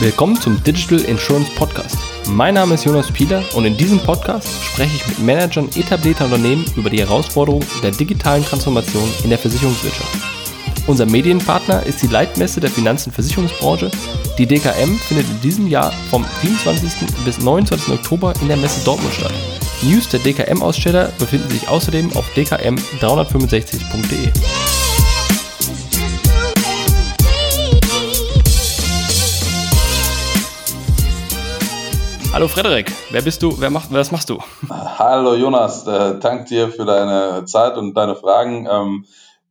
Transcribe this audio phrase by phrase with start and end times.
[0.00, 1.98] Willkommen zum Digital Insurance Podcast.
[2.28, 6.64] Mein Name ist Jonas Pieler und in diesem Podcast spreche ich mit Managern etablierter Unternehmen
[6.76, 10.16] über die Herausforderungen der digitalen Transformation in der Versicherungswirtschaft.
[10.86, 13.90] Unser Medienpartner ist die Leitmesse der Finanz- und Versicherungsbranche.
[14.38, 16.92] Die DKM findet in diesem Jahr vom 27.
[17.24, 17.94] bis 29.
[17.94, 19.34] Oktober in der Messe Dortmund statt.
[19.82, 24.30] News der DKM-Aussteller befinden sich außerdem auf dkm365.de.
[32.38, 33.52] Hallo Frederik, wer bist du?
[33.58, 34.38] Wer macht, was machst du?
[34.70, 38.68] Hallo Jonas, äh, danke dir für deine Zeit und deine Fragen.
[38.70, 39.06] Ähm,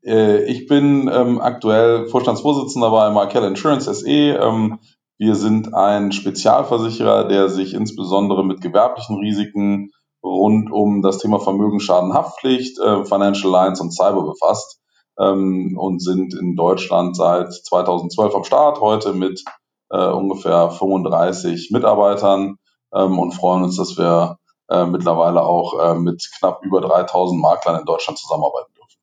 [0.06, 4.08] äh, ich bin ähm, aktuell Vorstandsvorsitzender bei Markel Insurance SE.
[4.10, 4.80] Ähm,
[5.18, 9.92] wir sind ein Spezialversicherer, der sich insbesondere mit gewerblichen Risiken
[10.24, 14.80] rund um das Thema Vermögensschaden, Haftpflicht, äh, Financial Lines und Cyber befasst
[15.20, 19.44] ähm, und sind in Deutschland seit 2012 am Start, heute mit
[19.90, 22.56] äh, ungefähr 35 Mitarbeitern
[22.94, 24.38] ähm, und freuen uns, dass wir
[24.70, 28.98] äh, mittlerweile auch äh, mit knapp über 3000 Maklern in Deutschland zusammenarbeiten dürfen.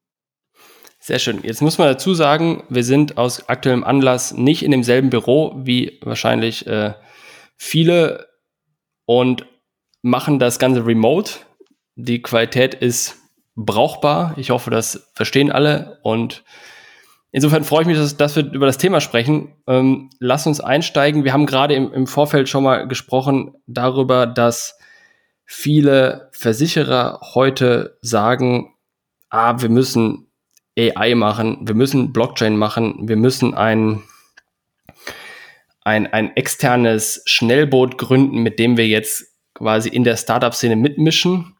[0.98, 1.40] Sehr schön.
[1.42, 6.00] Jetzt muss man dazu sagen, wir sind aus aktuellem Anlass nicht in demselben Büro wie
[6.02, 6.94] wahrscheinlich äh,
[7.56, 8.28] viele
[9.06, 9.46] und
[10.02, 11.32] machen das Ganze remote.
[11.94, 13.16] Die Qualität ist
[13.56, 14.34] brauchbar.
[14.36, 16.44] Ich hoffe, das verstehen alle und
[17.36, 19.56] Insofern freue ich mich, dass, dass wir über das Thema sprechen.
[19.66, 21.24] Ähm, lass uns einsteigen.
[21.24, 24.78] Wir haben gerade im, im Vorfeld schon mal gesprochen darüber, dass
[25.44, 28.72] viele Versicherer heute sagen,
[29.30, 30.28] ah, wir müssen
[30.78, 34.04] AI machen, wir müssen Blockchain machen, wir müssen ein,
[35.82, 41.56] ein, ein externes Schnellboot gründen, mit dem wir jetzt quasi in der Startup-Szene mitmischen.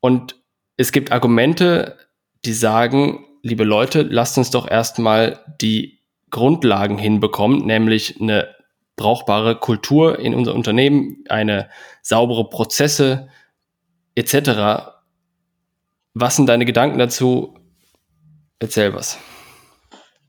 [0.00, 0.36] Und
[0.76, 1.96] es gibt Argumente,
[2.44, 8.48] die sagen, liebe Leute, lasst uns doch erstmal die Grundlagen hinbekommen, nämlich eine
[8.96, 11.68] brauchbare Kultur in unser Unternehmen, eine
[12.02, 13.28] saubere Prozesse
[14.14, 14.92] etc.
[16.14, 17.54] Was sind deine Gedanken dazu?
[18.58, 19.18] Erzähl was.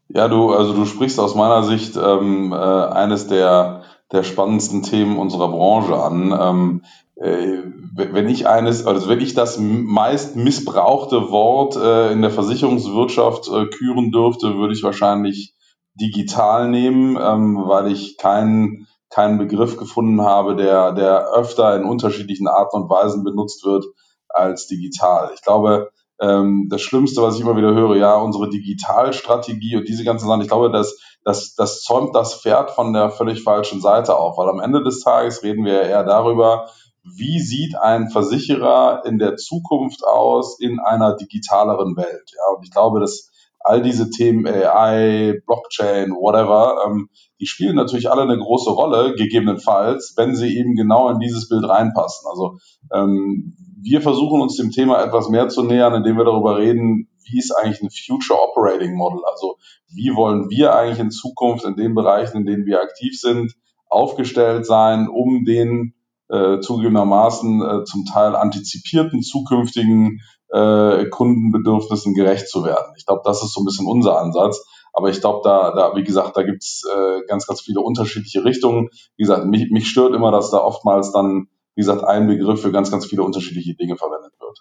[0.08, 5.18] Ja, du, also du sprichst aus meiner Sicht ähm, äh, eines der, der spannendsten Themen
[5.18, 6.32] unserer Branche an.
[6.40, 12.32] Ähm, äh, wenn ich eines, also wenn ich das meist missbrauchte Wort äh, in der
[12.32, 15.54] Versicherungswirtschaft äh, küren dürfte, würde ich wahrscheinlich
[15.94, 22.48] digital nehmen, ähm, weil ich keinen keinen Begriff gefunden habe, der, der öfter in unterschiedlichen
[22.48, 23.86] Arten und Weisen benutzt wird
[24.30, 25.32] als digital.
[25.36, 30.06] Ich glaube, ähm, das Schlimmste, was ich immer wieder höre, ja, unsere Digitalstrategie und diese
[30.06, 34.18] ganzen Sachen, ich glaube, das, das, das zäumt das Pferd von der völlig falschen Seite
[34.18, 36.70] auf, weil am Ende des Tages reden wir eher darüber,
[37.04, 42.32] wie sieht ein Versicherer in der Zukunft aus in einer digitaleren Welt?
[42.36, 43.32] Ja, und ich glaube, dass
[43.64, 47.10] all diese Themen AI, Blockchain, whatever, ähm,
[47.40, 51.68] die spielen natürlich alle eine große Rolle, gegebenenfalls, wenn sie eben genau in dieses Bild
[51.68, 52.28] reinpassen.
[52.30, 52.58] Also
[52.94, 57.40] ähm, wir versuchen uns dem Thema etwas mehr zu nähern, indem wir darüber reden, wie
[57.40, 59.22] ist eigentlich ein Future Operating Model?
[59.32, 59.58] Also
[59.94, 63.54] wie wollen wir eigentlich in Zukunft in den Bereichen, in denen wir aktiv sind,
[63.90, 65.94] aufgestellt sein, um den
[66.32, 72.94] äh, zugegebenermaßen äh, zum Teil antizipierten zukünftigen äh, Kundenbedürfnissen gerecht zu werden.
[72.98, 74.64] Ich glaube, das ist so ein bisschen unser Ansatz.
[74.94, 78.90] Aber ich glaube, da, da, wie gesagt, da gibt's äh, ganz, ganz viele unterschiedliche Richtungen.
[79.16, 82.72] Wie gesagt, mich, mich stört immer, dass da oftmals dann, wie gesagt, ein Begriff für
[82.72, 84.60] ganz, ganz viele unterschiedliche Dinge verwendet wird.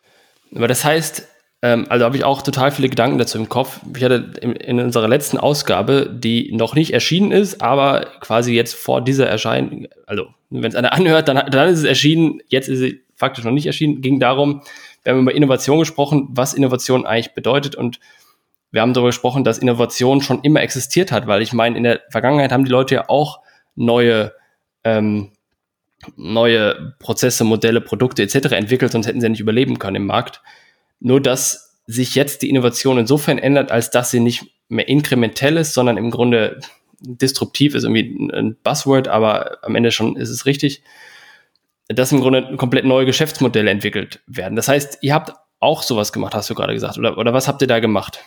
[0.55, 1.27] Aber das heißt,
[1.63, 3.81] ähm, also habe ich auch total viele Gedanken dazu im Kopf.
[3.95, 8.75] Ich hatte in, in, unserer letzten Ausgabe, die noch nicht erschienen ist, aber quasi jetzt
[8.75, 12.79] vor dieser Erscheinung, also wenn es einer anhört, dann, dann ist es erschienen, jetzt ist
[12.79, 14.63] sie faktisch noch nicht erschienen, ging darum,
[15.03, 18.01] wir haben über Innovation gesprochen, was Innovation eigentlich bedeutet und
[18.71, 22.01] wir haben darüber gesprochen, dass Innovation schon immer existiert hat, weil ich meine, in der
[22.11, 23.41] Vergangenheit haben die Leute ja auch
[23.75, 24.33] neue
[24.85, 25.33] ähm,
[26.17, 28.53] neue Prozesse, Modelle, Produkte etc.
[28.53, 30.41] entwickelt, sonst hätten sie ja nicht überleben können im Markt.
[31.01, 35.75] Nur dass sich jetzt die Innovation insofern ändert, als dass sie nicht mehr inkrementell ist,
[35.75, 36.61] sondern im Grunde
[37.01, 40.83] disruptiv ist irgendwie ein Buzzword, aber am Ende schon ist es richtig,
[41.89, 44.55] dass im Grunde komplett neue Geschäftsmodelle entwickelt werden.
[44.55, 47.63] Das heißt, ihr habt auch sowas gemacht, hast du gerade gesagt, oder, oder was habt
[47.63, 48.21] ihr da gemacht?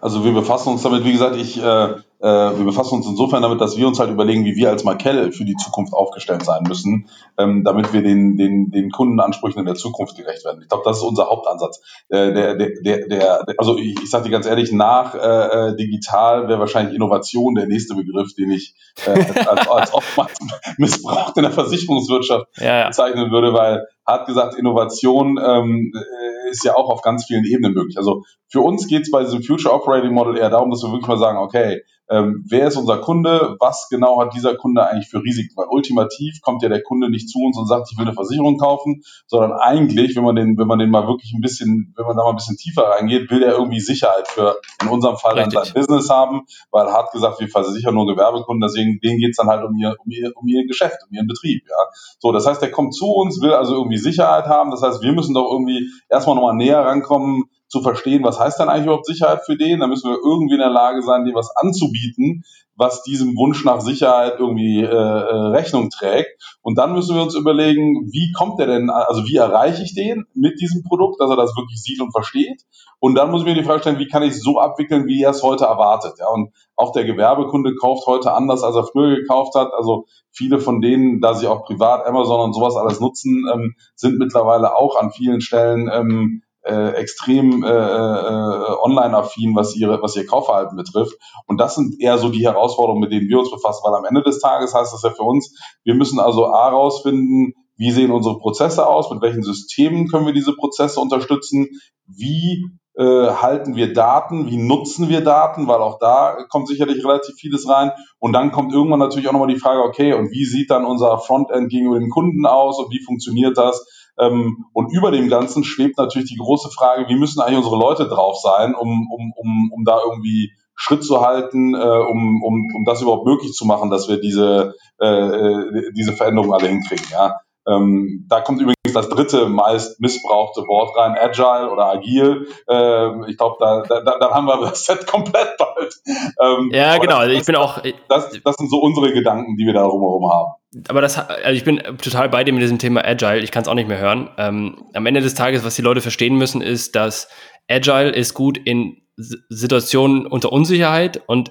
[0.00, 3.60] Also wir befassen uns damit, wie gesagt, ich, äh, äh, wir befassen uns insofern damit,
[3.60, 7.08] dass wir uns halt überlegen, wie wir als Markelle für die Zukunft aufgestellt sein müssen,
[7.38, 10.62] ähm, damit wir den, den, den Kundenansprüchen in der Zukunft gerecht werden.
[10.62, 11.80] Ich glaube, das ist unser Hauptansatz.
[12.08, 15.76] Äh, der, der, der, der, also ich, ich sage dir ganz ehrlich, nach äh, äh,
[15.76, 18.74] digital wäre wahrscheinlich Innovation der nächste Begriff, den ich
[19.06, 19.10] äh,
[19.46, 20.38] als, als oftmals
[20.78, 22.86] missbraucht in der Versicherungswirtschaft ja, ja.
[22.88, 27.74] bezeichnen würde, weil hat gesagt, Innovation ähm, äh, ist ja auch auf ganz vielen Ebenen
[27.74, 27.98] möglich.
[27.98, 31.08] Also für uns geht es bei diesem Future Operating Model eher darum, dass wir wirklich
[31.08, 35.22] mal sagen, okay, ähm, wer ist unser Kunde, was genau hat dieser Kunde eigentlich für
[35.22, 38.14] Risiken, weil ultimativ kommt ja der Kunde nicht zu uns und sagt, ich will eine
[38.14, 42.06] Versicherung kaufen, sondern eigentlich, wenn man den, wenn man den mal wirklich ein bisschen, wenn
[42.06, 45.34] man da mal ein bisschen tiefer reingeht, will der irgendwie Sicherheit für, in unserem Fall
[45.34, 49.48] dann sein Business haben, weil hart gesagt, wir versichern nur Gewerbekunden, deswegen denen geht's dann
[49.48, 51.76] halt um ihr, um ihr, um ihr Geschäft, um ihren Betrieb, ja.
[52.20, 55.12] So, das heißt, der kommt zu uns, will also irgendwie Sicherheit haben, das heißt, wir
[55.12, 59.40] müssen doch irgendwie erstmal nochmal näher rankommen, zu verstehen, was heißt dann eigentlich überhaupt Sicherheit
[59.44, 59.80] für den.
[59.80, 62.44] Da müssen wir irgendwie in der Lage sein, dem was anzubieten,
[62.76, 66.40] was diesem Wunsch nach Sicherheit irgendwie äh, äh, Rechnung trägt.
[66.62, 70.26] Und dann müssen wir uns überlegen, wie kommt der denn, also wie erreiche ich den
[70.34, 72.62] mit diesem Produkt, dass er das wirklich sieht und versteht.
[72.98, 75.22] Und dann muss ich mir die Frage stellen, wie kann ich es so abwickeln, wie
[75.22, 76.14] er es heute erwartet.
[76.18, 79.72] Ja, und auch der Gewerbekunde kauft heute anders, als er früher gekauft hat.
[79.72, 84.18] Also viele von denen, da sie auch privat Amazon und sowas alles nutzen, ähm, sind
[84.18, 90.26] mittlerweile auch an vielen Stellen ähm, äh, extrem äh, äh, online-affin, was ihre, was ihr
[90.26, 91.14] Kaufverhalten betrifft.
[91.46, 94.22] Und das sind eher so die Herausforderungen, mit denen wir uns befassen, weil am Ende
[94.22, 95.54] des Tages heißt das ja für uns,
[95.84, 100.32] wir müssen also A rausfinden, wie sehen unsere Prozesse aus, mit welchen Systemen können wir
[100.32, 101.68] diese Prozesse unterstützen,
[102.06, 102.64] wie
[102.96, 107.68] äh, halten wir Daten, wie nutzen wir Daten, weil auch da kommt sicherlich relativ vieles
[107.68, 107.92] rein.
[108.18, 111.18] Und dann kommt irgendwann natürlich auch nochmal die Frage, okay, und wie sieht dann unser
[111.18, 113.86] Frontend gegenüber dem Kunden aus und wie funktioniert das?
[114.18, 118.08] Ähm, und über dem Ganzen schwebt natürlich die große Frage, wie müssen eigentlich unsere Leute
[118.08, 122.84] drauf sein, um, um, um, um da irgendwie Schritt zu halten, äh, um, um, um
[122.84, 127.06] das überhaupt möglich zu machen, dass wir diese, äh, äh diese Veränderungen alle hinkriegen.
[127.10, 127.40] Ja?
[127.66, 132.48] Ähm, da kommt übrigens das dritte meist missbrauchte Wort rein, Agile oder Agil.
[132.68, 135.94] Ähm, ich glaube, da, da, da haben wir das Set komplett bald.
[136.40, 137.16] Ähm, ja, genau.
[137.16, 137.82] Also ich bin auch.
[138.08, 140.52] Das, das sind so unsere Gedanken, die wir da drumherum haben.
[140.88, 143.40] Aber das, also ich bin total bei dir mit diesem Thema Agile.
[143.40, 144.30] Ich kann es auch nicht mehr hören.
[144.38, 147.28] Ähm, am Ende des Tages, was die Leute verstehen müssen, ist, dass
[147.68, 151.50] Agile ist gut in Situationen unter Unsicherheit und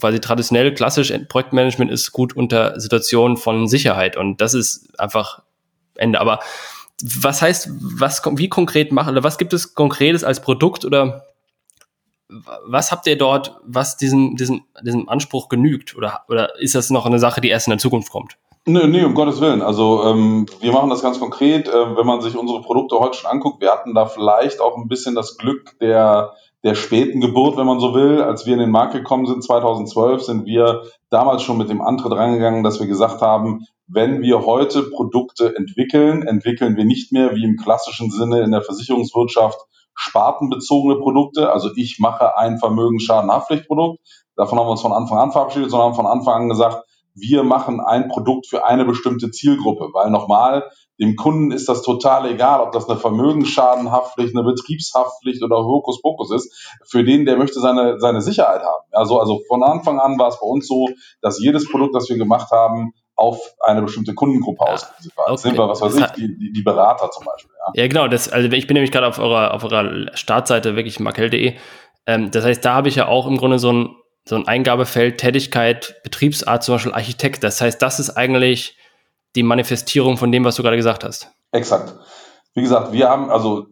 [0.00, 5.42] quasi traditionell klassisch Projektmanagement ist gut unter Situationen von Sicherheit und das ist einfach
[5.94, 6.20] Ende.
[6.20, 6.40] Aber
[7.02, 11.26] was heißt, was wie konkret machen oder was gibt es konkretes als Produkt oder
[12.66, 17.06] was habt ihr dort, was diesem, diesem, diesem Anspruch genügt oder, oder ist das noch
[17.06, 18.36] eine Sache, die erst in der Zukunft kommt?
[18.66, 19.62] Nee, nee, um Gottes Willen.
[19.62, 21.66] Also ähm, wir machen das ganz konkret.
[21.66, 24.86] Äh, wenn man sich unsere Produkte heute schon anguckt, wir hatten da vielleicht auch ein
[24.86, 28.22] bisschen das Glück der der späten Geburt, wenn man so will.
[28.22, 32.12] Als wir in den Markt gekommen sind, 2012, sind wir damals schon mit dem Antritt
[32.12, 37.44] reingegangen, dass wir gesagt haben, wenn wir heute Produkte entwickeln, entwickeln wir nicht mehr wie
[37.44, 39.58] im klassischen Sinne in der Versicherungswirtschaft
[39.94, 41.52] spartenbezogene Produkte.
[41.52, 44.00] Also ich mache ein Vermögensschadenhaftpflichtprodukt.
[44.36, 46.84] Davon haben wir uns von Anfang an verabschiedet, sondern haben von Anfang an gesagt,
[47.14, 50.70] wir machen ein Produkt für eine bestimmte Zielgruppe, weil nochmal,
[51.00, 56.76] dem Kunden ist das total egal, ob das eine Vermögensschadenhaftpflicht, eine Betriebshaftpflicht oder Hokuspokus ist.
[56.86, 58.84] Für den, der möchte seine, seine Sicherheit haben.
[58.92, 60.88] Also, also von Anfang an war es bei uns so,
[61.20, 65.28] dass jedes Produkt, das wir gemacht haben, auf eine bestimmte Kundengruppe ja, ausgerichtet war.
[65.28, 65.36] Okay.
[65.36, 67.52] Sind wir, was weiß ich, die, die, Berater zum Beispiel.
[67.58, 68.08] Ja, ja genau.
[68.08, 71.56] Das, also ich bin nämlich gerade auf eurer, auf eurer Startseite, wirklich markel.de.
[72.06, 75.18] Ähm, das heißt, da habe ich ja auch im Grunde so ein so ein Eingabefeld,
[75.18, 77.42] Tätigkeit, Betriebsart, zum Beispiel Architekt.
[77.42, 78.76] Das heißt, das ist eigentlich
[79.34, 81.30] die Manifestierung von dem, was du gerade gesagt hast.
[81.52, 81.94] Exakt.
[82.54, 83.66] Wie gesagt, wir haben also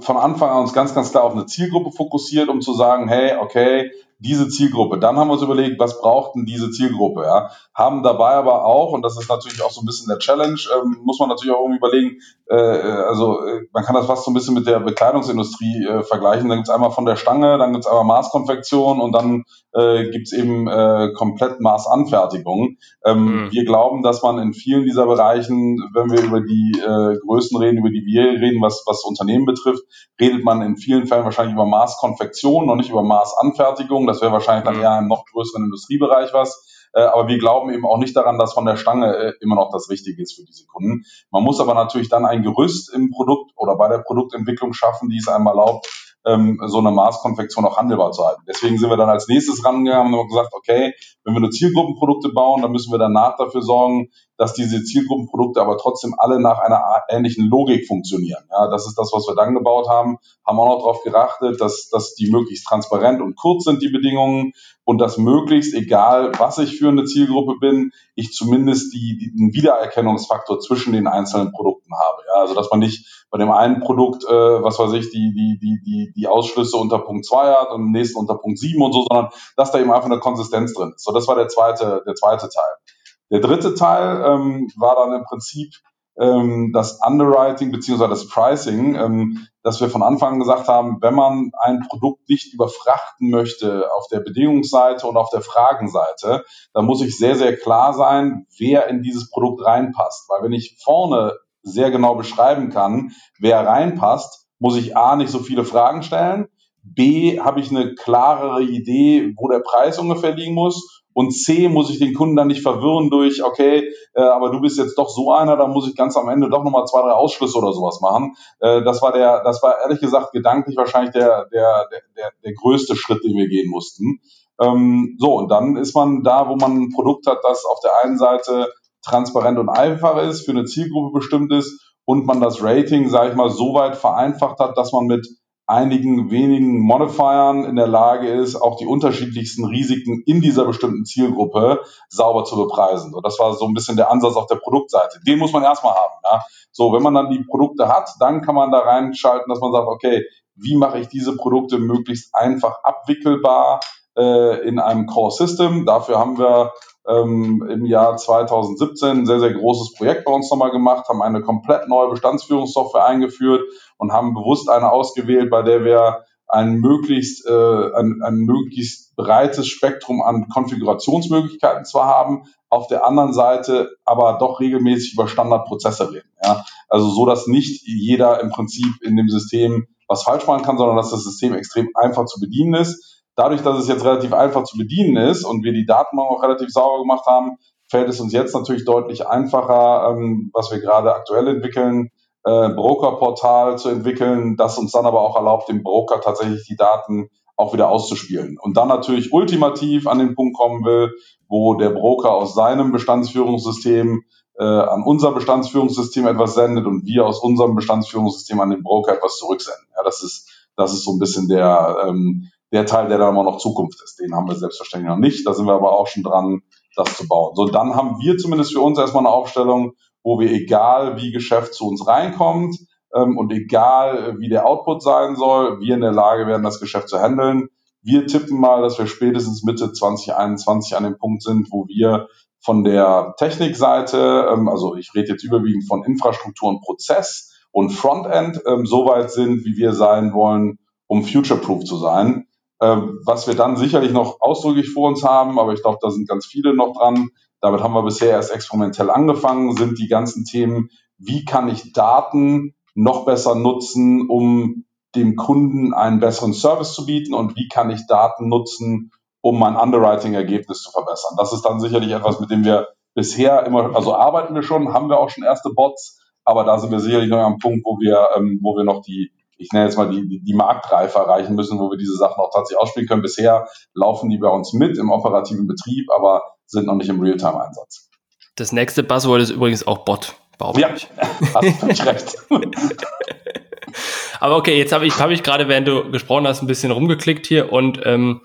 [0.00, 3.36] von Anfang an uns ganz, ganz klar auf eine Zielgruppe fokussiert, um zu sagen, hey,
[3.36, 4.98] okay, diese Zielgruppe.
[4.98, 7.22] Dann haben wir uns überlegt, was braucht denn diese Zielgruppe?
[7.22, 7.50] Ja?
[7.74, 10.98] Haben dabei aber auch, und das ist natürlich auch so ein bisschen der Challenge, ähm,
[11.04, 12.16] muss man natürlich auch irgendwie überlegen,
[12.48, 16.48] äh, also äh, man kann das fast so ein bisschen mit der Bekleidungsindustrie äh, vergleichen.
[16.48, 20.68] Dann gibt's einmal von der Stange, dann gibt's einmal Maßkonfektion und dann äh, gibt eben
[20.68, 22.76] äh, komplett Maßanfertigung.
[23.04, 23.52] Ähm, mhm.
[23.52, 27.78] Wir glauben, dass man in vielen dieser Bereichen, wenn wir über die äh, Größen reden,
[27.78, 29.82] über die wir reden, was, was Unternehmen betrifft,
[30.20, 34.05] redet man in vielen Fällen wahrscheinlich über Maßkonfektion und nicht über Maßanfertigung.
[34.06, 34.82] Das wäre wahrscheinlich dann mhm.
[34.82, 36.88] eher im noch größeren Industriebereich was.
[36.92, 39.70] Äh, aber wir glauben eben auch nicht daran, dass von der Stange äh, immer noch
[39.70, 41.04] das Richtige ist für diese Kunden.
[41.30, 45.18] Man muss aber natürlich dann ein Gerüst im Produkt oder bei der Produktentwicklung schaffen, die
[45.18, 45.86] es einem erlaubt,
[46.26, 48.42] ähm, so eine Maßkonfektion auch handelbar zu halten.
[48.48, 50.94] Deswegen sind wir dann als nächstes rangegangen und haben gesagt, okay,
[51.24, 55.78] wenn wir nur Zielgruppenprodukte bauen, dann müssen wir danach dafür sorgen, dass diese Zielgruppenprodukte aber
[55.78, 58.44] trotzdem alle nach einer ähnlichen Logik funktionieren.
[58.50, 60.18] Ja, das ist das, was wir dann gebaut haben.
[60.46, 64.52] Haben auch noch darauf geachtet, dass, dass die möglichst transparent und kurz sind, die Bedingungen,
[64.86, 69.52] und dass möglichst, egal was ich für eine Zielgruppe bin, ich zumindest die, die, den
[69.52, 72.22] Wiedererkennungsfaktor zwischen den einzelnen Produkten habe.
[72.28, 74.28] Ja, also dass man nicht bei dem einen Produkt, äh,
[74.62, 77.90] was weiß ich, die, die, die, die, die Ausschlüsse unter Punkt 2 hat und im
[77.90, 81.04] nächsten unter Punkt 7 und so, sondern dass da eben einfach eine Konsistenz drin ist.
[81.04, 82.95] So, das war der zweite, der zweite Teil.
[83.30, 85.74] Der dritte Teil ähm, war dann im Prinzip
[86.18, 91.14] ähm, das Underwriting beziehungsweise das Pricing, ähm, dass wir von Anfang an gesagt haben, wenn
[91.14, 97.02] man ein Produkt nicht überfrachten möchte auf der Bedingungsseite und auf der Fragenseite, dann muss
[97.02, 100.28] ich sehr, sehr klar sein, wer in dieses Produkt reinpasst.
[100.28, 105.40] Weil wenn ich vorne sehr genau beschreiben kann, wer reinpasst, muss ich A, nicht so
[105.40, 106.46] viele Fragen stellen,
[106.82, 111.88] B, habe ich eine klarere Idee, wo der Preis ungefähr liegen muss und C, muss
[111.88, 115.32] ich den Kunden dann nicht verwirren durch, okay, äh, aber du bist jetzt doch so
[115.32, 118.34] einer, da muss ich ganz am Ende doch nochmal zwei, drei Ausschlüsse oder sowas machen.
[118.60, 122.96] Äh, das war der, das war ehrlich gesagt gedanklich wahrscheinlich der, der, der, der größte
[122.96, 124.20] Schritt, den wir gehen mussten.
[124.60, 127.92] Ähm, so, und dann ist man da, wo man ein Produkt hat, das auf der
[128.04, 128.68] einen Seite
[129.02, 133.36] transparent und einfach ist, für eine Zielgruppe bestimmt ist und man das Rating, sage ich
[133.36, 135.26] mal, so weit vereinfacht hat, dass man mit
[135.66, 141.80] einigen wenigen Modifiern in der Lage ist, auch die unterschiedlichsten Risiken in dieser bestimmten Zielgruppe
[142.08, 143.12] sauber zu bepreisen.
[143.12, 145.20] So, das war so ein bisschen der Ansatz auf der Produktseite.
[145.26, 146.14] Den muss man erstmal haben.
[146.24, 146.44] Ja?
[146.70, 149.88] So, wenn man dann die Produkte hat, dann kann man da reinschalten, dass man sagt,
[149.88, 153.80] okay, wie mache ich diese Produkte möglichst einfach abwickelbar
[154.16, 155.84] äh, in einem Core System?
[155.84, 156.72] Dafür haben wir
[157.08, 161.42] ähm, im Jahr 2017 ein sehr, sehr großes Projekt bei uns nochmal gemacht, haben eine
[161.42, 163.62] komplett neue Bestandsführungssoftware eingeführt
[163.98, 167.52] und haben bewusst eine ausgewählt, bei der wir ein möglichst, äh,
[167.96, 174.60] ein, ein möglichst breites Spektrum an Konfigurationsmöglichkeiten zwar haben, auf der anderen Seite aber doch
[174.60, 176.30] regelmäßig über Standardprozesse reden.
[176.42, 176.64] Ja?
[176.88, 180.96] Also so, dass nicht jeder im Prinzip in dem System was falsch machen kann, sondern
[180.96, 184.78] dass das System extrem einfach zu bedienen ist Dadurch, dass es jetzt relativ einfach zu
[184.78, 188.54] bedienen ist und wir die Datenbank auch relativ sauber gemacht haben, fällt es uns jetzt
[188.54, 192.10] natürlich deutlich einfacher, ähm, was wir gerade aktuell entwickeln,
[192.44, 197.28] äh, Brokerportal zu entwickeln, das uns dann aber auch erlaubt, dem Broker tatsächlich die Daten
[197.56, 198.58] auch wieder auszuspielen.
[198.60, 201.12] Und dann natürlich ultimativ an den Punkt kommen will,
[201.48, 204.22] wo der Broker aus seinem Bestandsführungssystem
[204.58, 209.36] äh, an unser Bestandsführungssystem etwas sendet und wir aus unserem Bestandsführungssystem an den Broker etwas
[209.36, 209.86] zurücksenden.
[209.96, 213.44] Ja, das ist, das ist so ein bisschen der, ähm, der Teil, der dann immer
[213.44, 214.18] noch Zukunft ist.
[214.18, 215.46] Den haben wir selbstverständlich noch nicht.
[215.46, 216.62] Da sind wir aber auch schon dran,
[216.96, 217.54] das zu bauen.
[217.54, 219.92] So, dann haben wir zumindest für uns erstmal eine Aufstellung,
[220.22, 222.76] wo wir egal wie Geschäft zu uns reinkommt
[223.14, 227.08] ähm, und egal wie der Output sein soll, wir in der Lage werden, das Geschäft
[227.08, 227.68] zu handeln.
[228.02, 232.28] Wir tippen mal, dass wir spätestens Mitte 2021 an dem Punkt sind, wo wir
[232.60, 238.60] von der Technikseite, ähm, also ich rede jetzt überwiegend von Infrastruktur und Prozess und Frontend,
[238.66, 242.45] ähm, so weit sind, wie wir sein wollen, um future-proof zu sein.
[242.80, 246.28] Ähm, was wir dann sicherlich noch ausdrücklich vor uns haben, aber ich glaube, da sind
[246.28, 247.30] ganz viele noch dran.
[247.60, 252.74] Damit haben wir bisher erst experimentell angefangen, sind die ganzen Themen, wie kann ich Daten
[252.94, 258.06] noch besser nutzen, um dem Kunden einen besseren Service zu bieten und wie kann ich
[258.06, 261.36] Daten nutzen, um mein Underwriting-Ergebnis zu verbessern.
[261.38, 265.08] Das ist dann sicherlich etwas, mit dem wir bisher immer, also arbeiten wir schon, haben
[265.08, 268.28] wir auch schon erste Bots, aber da sind wir sicherlich noch am Punkt, wo wir,
[268.36, 271.78] ähm, wo wir noch die, ich nenne jetzt mal die, die, die Marktreife erreichen müssen,
[271.78, 273.22] wo wir diese Sachen auch tatsächlich ausspielen können.
[273.22, 278.10] Bisher laufen die bei uns mit im operativen Betrieb, aber sind noch nicht im Realtime-Einsatz.
[278.56, 280.34] Das nächste Buzzword ist übrigens auch Bot.
[280.76, 280.88] Ja,
[281.54, 282.36] hast völlig recht.
[284.40, 287.46] aber okay, jetzt habe ich, hab ich gerade, während du gesprochen hast, ein bisschen rumgeklickt
[287.46, 288.40] hier und ähm,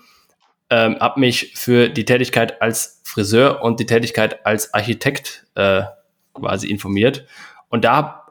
[0.68, 5.82] ähm, habe mich für die Tätigkeit als Friseur und die Tätigkeit als Architekt äh,
[6.34, 7.26] quasi informiert.
[7.68, 8.21] Und da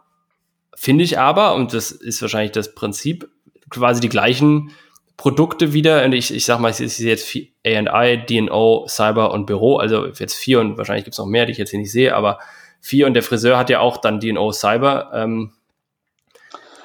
[0.84, 3.30] Finde ich aber, und das ist wahrscheinlich das Prinzip,
[3.70, 4.72] quasi die gleichen
[5.16, 6.04] Produkte wieder.
[6.04, 10.34] Und ich, ich sag mal, es ist jetzt AI, DNO, Cyber und Büro, also jetzt
[10.34, 12.40] vier und wahrscheinlich gibt es noch mehr, die ich jetzt hier nicht sehe, aber
[12.80, 15.12] vier und der Friseur hat ja auch dann DNO Cyber.
[15.14, 15.52] Ähm,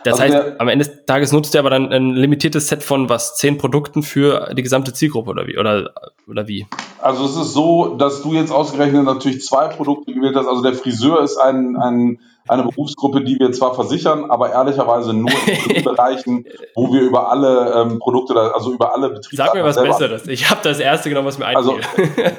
[0.04, 3.08] das also heißt, am Ende des Tages nutzt er aber dann ein limitiertes Set von
[3.08, 5.56] was, zehn Produkten für die gesamte Zielgruppe oder wie?
[5.56, 5.94] Oder,
[6.28, 6.66] oder wie?
[7.00, 10.48] Also es ist so, dass du jetzt ausgerechnet natürlich zwei Produkte gewählt hast.
[10.48, 15.30] Also der Friseur ist ein, ein eine Berufsgruppe, die wir zwar versichern, aber ehrlicherweise nur
[15.68, 19.36] in Bereichen, wo wir über alle ähm, Produkte, also über alle Betriebe.
[19.36, 20.26] Sag mir was Besseres.
[20.26, 21.74] Ich habe das erste genommen, was mir einfiel.
[21.74, 21.78] Also,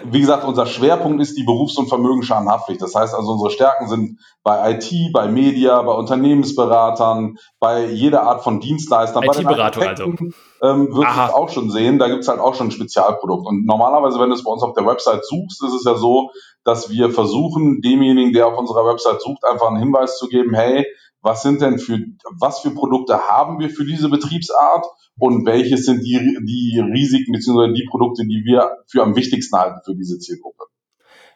[0.12, 2.82] wie gesagt, unser Schwerpunkt ist die Berufs- und Vermögensschadenhaftpflicht.
[2.82, 8.44] Das heißt also, unsere Stärken sind bei IT, bei Media, bei Unternehmensberatern, bei jeder Art
[8.44, 9.24] von Dienstleistern.
[9.24, 10.14] IT-Beratung also.
[10.62, 13.46] Ähm, wirst du es auch schon sehen, da gibt es halt auch schon ein Spezialprodukt.
[13.46, 16.32] Und normalerweise, wenn du es bei uns auf der Website suchst, ist es ja so,
[16.64, 20.86] dass wir versuchen, demjenigen, der auf unserer Website sucht, einfach einen Hinweis zu geben, hey,
[21.22, 22.00] was sind denn für,
[22.40, 24.86] was für Produkte haben wir für diese Betriebsart
[25.20, 27.74] und welches sind die, die Risiken bzw.
[27.74, 30.66] die Produkte, die wir für am wichtigsten halten für diese Zielgruppe.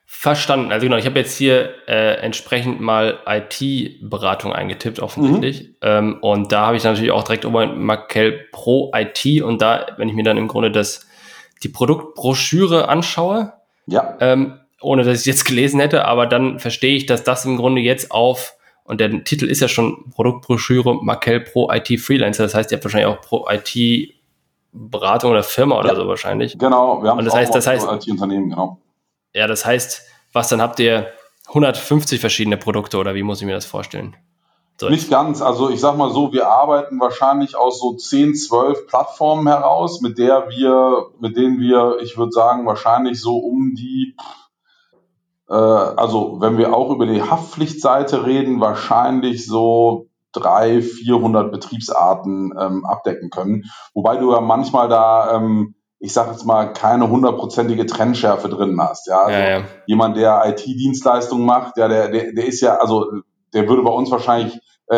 [0.06, 0.72] Verstanden.
[0.72, 5.70] Also genau, ich habe jetzt hier äh, entsprechend mal IT-Beratung eingetippt, offensichtlich.
[5.70, 5.76] Mhm.
[5.82, 10.10] Ähm, und da habe ich natürlich auch direkt oben Markel Pro IT und da, wenn
[10.10, 11.08] ich mir dann im Grunde das,
[11.64, 13.54] die Produktbroschüre anschaue,
[13.88, 14.18] ja.
[14.20, 17.58] ähm, ohne dass ich es jetzt gelesen hätte, aber dann verstehe ich, dass das im
[17.58, 22.44] Grunde jetzt auf Und der Titel ist ja schon Produktbroschüre Markel Pro IT Freelancer.
[22.44, 24.14] Das heißt, ihr habt wahrscheinlich auch Pro IT
[24.74, 26.58] Beratung oder Firma oder ja, so wahrscheinlich.
[26.58, 28.78] Genau, wir haben und das heißt, das heißt, IT-Unternehmen, genau.
[29.34, 31.08] Ja, das heißt, was dann habt ihr
[31.48, 34.16] 150 verschiedene Produkte oder wie muss ich mir das vorstellen?
[34.80, 34.90] So.
[34.90, 35.42] Nicht ganz.
[35.42, 40.18] Also ich sag mal so, wir arbeiten wahrscheinlich aus so 10, 12 Plattformen heraus, mit
[40.18, 44.16] der wir, mit denen wir, ich würde sagen, wahrscheinlich so um die
[45.52, 52.86] äh, also wenn wir auch über die Haftpflichtseite reden, wahrscheinlich so drei, 400 Betriebsarten ähm,
[52.86, 53.66] abdecken können.
[53.94, 59.08] Wobei du ja manchmal da, ähm, ich sage jetzt mal, keine hundertprozentige Trennschärfe drin hast.
[59.08, 59.66] Ja, also ja, ja.
[59.86, 63.06] jemand, der IT-Dienstleistungen macht, ja, der, der, der ist ja, also
[63.54, 64.96] der würde bei uns wahrscheinlich äh,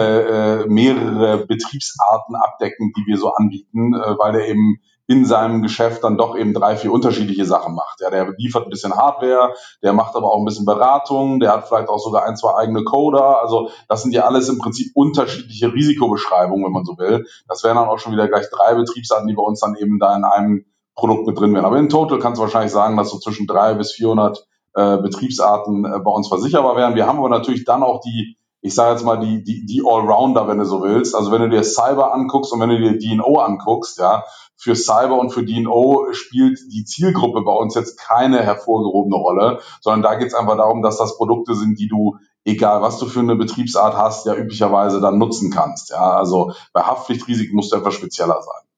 [0.61, 6.05] äh mehrere Betriebsarten abdecken, die wir so anbieten, äh, weil der eben in seinem Geschäft
[6.05, 7.99] dann doch eben drei, vier unterschiedliche Sachen macht.
[7.99, 11.67] Ja, der liefert ein bisschen Hardware, der macht aber auch ein bisschen Beratung, der hat
[11.67, 13.41] vielleicht auch sogar ein, zwei eigene Coder.
[13.41, 17.25] Also das sind ja alles im Prinzip unterschiedliche Risikobeschreibungen, wenn man so will.
[17.49, 20.15] Das wären dann auch schon wieder gleich drei Betriebsarten, die bei uns dann eben da
[20.15, 21.65] in einem Produkt mit drin wären.
[21.65, 24.45] Aber in total kannst du wahrscheinlich sagen, dass so zwischen drei bis 400
[24.75, 26.95] äh, Betriebsarten äh, bei uns versicherbar wären.
[26.95, 30.47] Wir haben aber natürlich dann auch die ich sage jetzt mal, die, die, die Allrounder,
[30.47, 31.15] wenn du so willst.
[31.15, 34.23] Also wenn du dir Cyber anguckst und wenn du dir DNO anguckst, ja,
[34.55, 40.01] für Cyber und für DNO spielt die Zielgruppe bei uns jetzt keine hervorgehobene Rolle, sondern
[40.01, 43.19] da geht es einfach darum, dass das Produkte sind, die du, egal was du für
[43.19, 45.89] eine Betriebsart hast, ja üblicherweise dann nutzen kannst.
[45.89, 48.72] Ja, also bei Haftpflichtrisiken musst du etwas spezieller sein.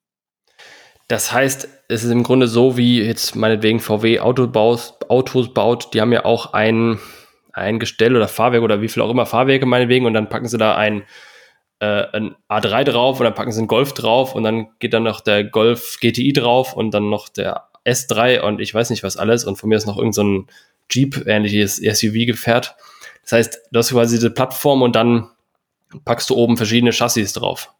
[1.07, 6.12] Das heißt, es ist im Grunde so, wie jetzt meinetwegen VW Autos baut, die haben
[6.12, 7.00] ja auch ein
[7.55, 10.57] ein Gestell oder Fahrwerk oder wie viel auch immer Fahrwerke meinetwegen und dann packen sie
[10.57, 11.03] da ein,
[11.79, 15.03] äh, ein A3 drauf und dann packen sie einen Golf drauf und dann geht dann
[15.03, 19.15] noch der Golf GTI drauf und dann noch der S3 und ich weiß nicht was
[19.15, 20.45] alles und von mir ist noch irgendein so
[20.91, 22.75] Jeep-ähnliches SUV-Gefährt.
[23.24, 25.29] Das heißt, du hast quasi diese Plattform und dann
[26.03, 27.74] packst du oben verschiedene Chassis drauf.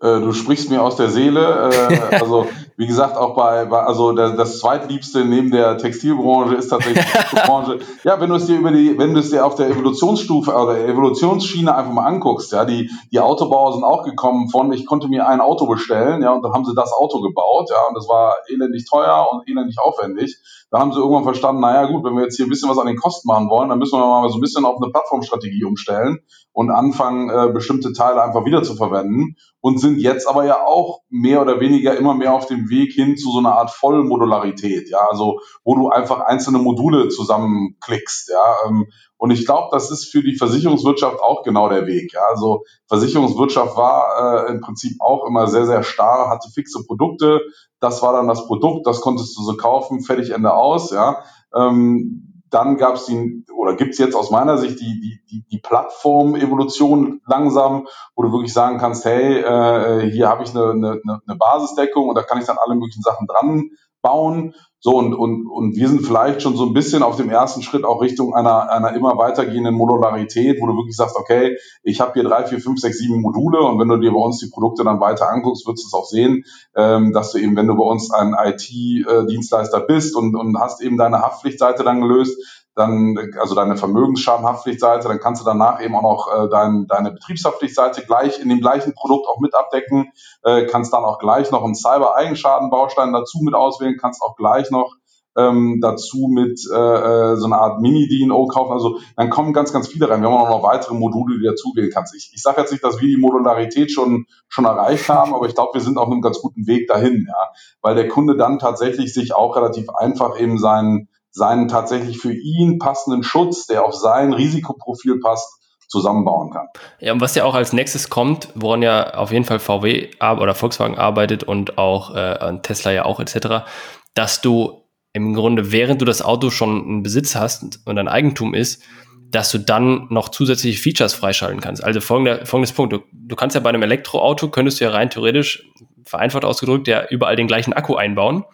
[0.00, 1.70] Äh, du sprichst mir aus der Seele.
[1.70, 6.68] Äh, also wie gesagt, auch bei, bei also der, das zweitliebste neben der Textilbranche ist
[6.68, 7.78] tatsächlich die Branche.
[8.04, 10.78] Ja, wenn du es dir über die, wenn du es dir auf der Evolutionsstufe oder
[10.86, 15.26] Evolutionsschiene einfach mal anguckst, ja, die die Autobauer sind auch gekommen von, ich konnte mir
[15.26, 18.36] ein Auto bestellen, ja, und dann haben sie das Auto gebaut, ja, und das war
[18.48, 20.36] elendig teuer und elendig aufwendig.
[20.70, 22.86] Da haben sie irgendwann verstanden, naja gut, wenn wir jetzt hier ein bisschen was an
[22.86, 26.18] den Kosten machen wollen, dann müssen wir mal so ein bisschen auf eine Plattformstrategie umstellen
[26.56, 31.02] und anfangen, äh, bestimmte Teile einfach wieder zu verwenden und sind jetzt aber ja auch
[31.10, 35.06] mehr oder weniger immer mehr auf dem Weg hin zu so einer Art Vollmodularität, ja,
[35.06, 38.68] also wo du einfach einzelne Module zusammenklickst, ja.
[38.68, 38.86] Ähm,
[39.18, 42.12] und ich glaube, das ist für die Versicherungswirtschaft auch genau der Weg.
[42.12, 42.20] Ja.
[42.30, 47.40] Also Versicherungswirtschaft war äh, im Prinzip auch immer sehr, sehr starr, hatte fixe Produkte.
[47.80, 50.90] Das war dann das Produkt, das konntest du so kaufen, fertig Ende aus.
[50.90, 51.22] Ja.
[51.54, 55.46] Ähm, dann gab es die, oder gibt es jetzt aus meiner Sicht die, die, die,
[55.46, 61.00] die Plattform-Evolution langsam, wo du wirklich sagen kannst, hey, äh, hier habe ich eine, eine,
[61.04, 64.54] eine Basisdeckung und da kann ich dann alle möglichen Sachen dran bauen.
[64.78, 67.84] So, und, und, und wir sind vielleicht schon so ein bisschen auf dem ersten Schritt
[67.84, 72.24] auch Richtung einer, einer immer weitergehenden Modularität, wo du wirklich sagst, okay, ich habe hier
[72.24, 75.00] drei, vier, fünf, sechs, sieben Module und wenn du dir bei uns die Produkte dann
[75.00, 76.44] weiter anguckst, wirst du es auch sehen,
[76.76, 80.98] ähm, dass du eben, wenn du bei uns ein IT-Dienstleister bist und, und hast eben
[80.98, 86.28] deine Haftpflichtseite dann gelöst, dann, also deine Vermögensschadenhaftpflichtseite, dann kannst du danach eben auch noch
[86.28, 90.12] äh, dein, deine Betriebshaftpflichtseite gleich in dem gleichen Produkt auch mit abdecken,
[90.42, 94.94] äh, kannst dann auch gleich noch einen Cyber-Eigenschadenbaustein dazu mit auswählen, kannst auch gleich noch
[95.38, 98.72] ähm, dazu mit äh, äh so einer Art Mini-DNO kaufen.
[98.72, 100.20] Also dann kommen ganz, ganz viele rein.
[100.20, 102.14] Wir haben auch noch weitere Module, die du dazugehen kannst.
[102.14, 105.54] Ich, ich sage jetzt nicht, dass wir die Modularität schon, schon erreicht haben, aber ich
[105.54, 107.50] glaube, wir sind auf einem ganz guten Weg dahin, ja.
[107.80, 112.78] Weil der Kunde dann tatsächlich sich auch relativ einfach eben seinen seinen tatsächlich für ihn
[112.78, 115.46] passenden Schutz, der auf sein Risikoprofil passt,
[115.88, 116.66] zusammenbauen kann.
[116.98, 120.54] Ja, und was ja auch als nächstes kommt, woran ja auf jeden Fall VW oder
[120.54, 123.66] Volkswagen arbeitet und auch äh, Tesla ja auch etc.,
[124.14, 128.54] dass du im Grunde, während du das Auto schon in Besitz hast und ein Eigentum
[128.54, 128.82] ist,
[129.30, 131.84] dass du dann noch zusätzliche Features freischalten kannst.
[131.84, 132.94] Also folgender, folgendes Punkt.
[132.94, 135.66] Du, du kannst ja bei einem Elektroauto, könntest du ja rein theoretisch,
[136.04, 138.44] vereinfacht ausgedrückt, ja überall den gleichen Akku einbauen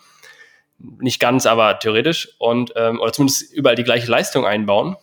[1.00, 4.96] nicht ganz, aber theoretisch und ähm, oder zumindest überall die gleiche Leistung einbauen.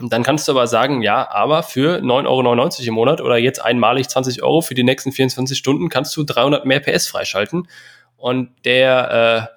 [0.00, 3.64] Und dann kannst du aber sagen, ja, aber für 9,99 Euro im Monat oder jetzt
[3.64, 7.68] einmalig 20 Euro für die nächsten 24 Stunden kannst du 300 mehr PS freischalten.
[8.16, 9.50] Und der,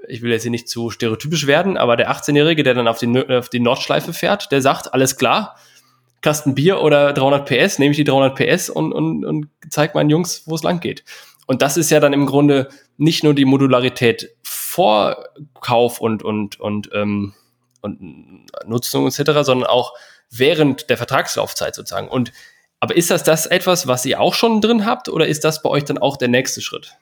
[0.00, 2.98] äh, ich will jetzt hier nicht zu stereotypisch werden, aber der 18-Jährige, der dann auf
[2.98, 5.56] die, auf die Nordschleife fährt, der sagt, alles klar,
[6.22, 10.10] Kasten Bier oder 300 PS, nehme ich die 300 PS und, und, und zeig meinen
[10.10, 11.04] Jungs, wo es lang geht.
[11.46, 16.90] Und das ist ja dann im Grunde nicht nur die Modularität Vorkauf und, und, und,
[16.94, 17.34] ähm,
[17.80, 19.94] und Nutzung etc., sondern auch
[20.30, 22.08] während der Vertragslaufzeit sozusagen.
[22.08, 22.32] Und
[22.80, 25.70] aber ist das das etwas, was ihr auch schon drin habt oder ist das bei
[25.70, 26.96] euch dann auch der nächste Schritt?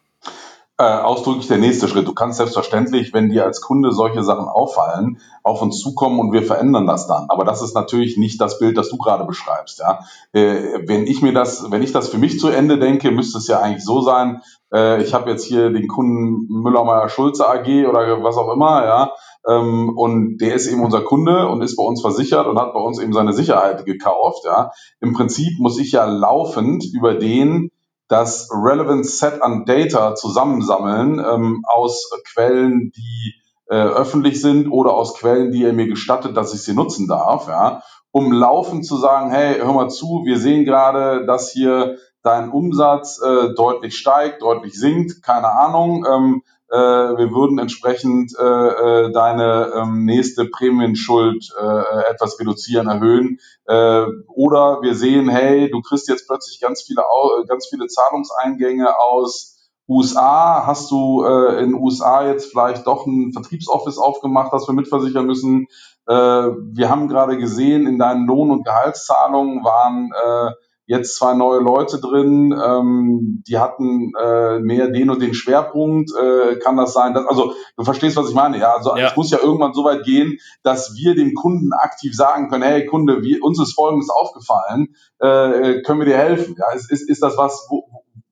[0.80, 2.08] Äh, ausdrücklich der nächste Schritt.
[2.08, 6.42] Du kannst selbstverständlich, wenn dir als Kunde solche Sachen auffallen, auf uns zukommen und wir
[6.42, 7.26] verändern das dann.
[7.28, 9.80] Aber das ist natürlich nicht das Bild, das du gerade beschreibst.
[9.80, 9.98] Ja?
[10.32, 13.46] Äh, wenn ich mir das, wenn ich das für mich zu Ende denke, müsste es
[13.46, 14.40] ja eigentlich so sein,
[14.72, 19.12] äh, ich habe jetzt hier den Kunden Müller-Meyer-Schulze AG oder was auch immer, ja,
[19.46, 22.80] ähm, und der ist eben unser Kunde und ist bei uns versichert und hat bei
[22.80, 24.46] uns eben seine Sicherheit gekauft.
[24.46, 24.70] Ja.
[25.02, 27.70] Im Prinzip muss ich ja laufend über den
[28.10, 33.34] das Relevant Set an Data zusammensammeln ähm, aus Quellen, die
[33.68, 37.46] äh, öffentlich sind oder aus Quellen, die er mir gestattet, dass ich sie nutzen darf,
[37.46, 42.50] ja, um laufend zu sagen, hey, hör mal zu, wir sehen gerade, dass hier dein
[42.50, 46.04] Umsatz äh, deutlich steigt, deutlich sinkt, keine Ahnung.
[46.04, 53.38] Ähm, äh, wir würden entsprechend äh, äh, deine ähm, nächste Prämienschuld äh, etwas reduzieren, erhöhen.
[53.66, 57.02] Äh, oder wir sehen, hey, du kriegst jetzt plötzlich ganz viele,
[57.48, 60.64] ganz viele Zahlungseingänge aus USA.
[60.66, 65.66] Hast du äh, in USA jetzt vielleicht doch ein Vertriebsoffice aufgemacht, das wir mitversichern müssen?
[66.06, 70.52] Äh, wir haben gerade gesehen, in deinen Lohn- und Gehaltszahlungen waren äh,
[70.90, 76.10] jetzt zwei neue Leute drin, ähm, die hatten äh, mehr den und den Schwerpunkt.
[76.20, 77.14] Äh, kann das sein?
[77.14, 78.58] Dass, also du verstehst, was ich meine.
[78.58, 79.06] Ja, also ja.
[79.06, 82.86] es muss ja irgendwann so weit gehen, dass wir dem Kunden aktiv sagen können: Hey
[82.86, 86.56] Kunde, wir, uns ist Folgendes aufgefallen, äh, können wir dir helfen?
[86.58, 87.84] Ja, ist, ist, ist das was, wo,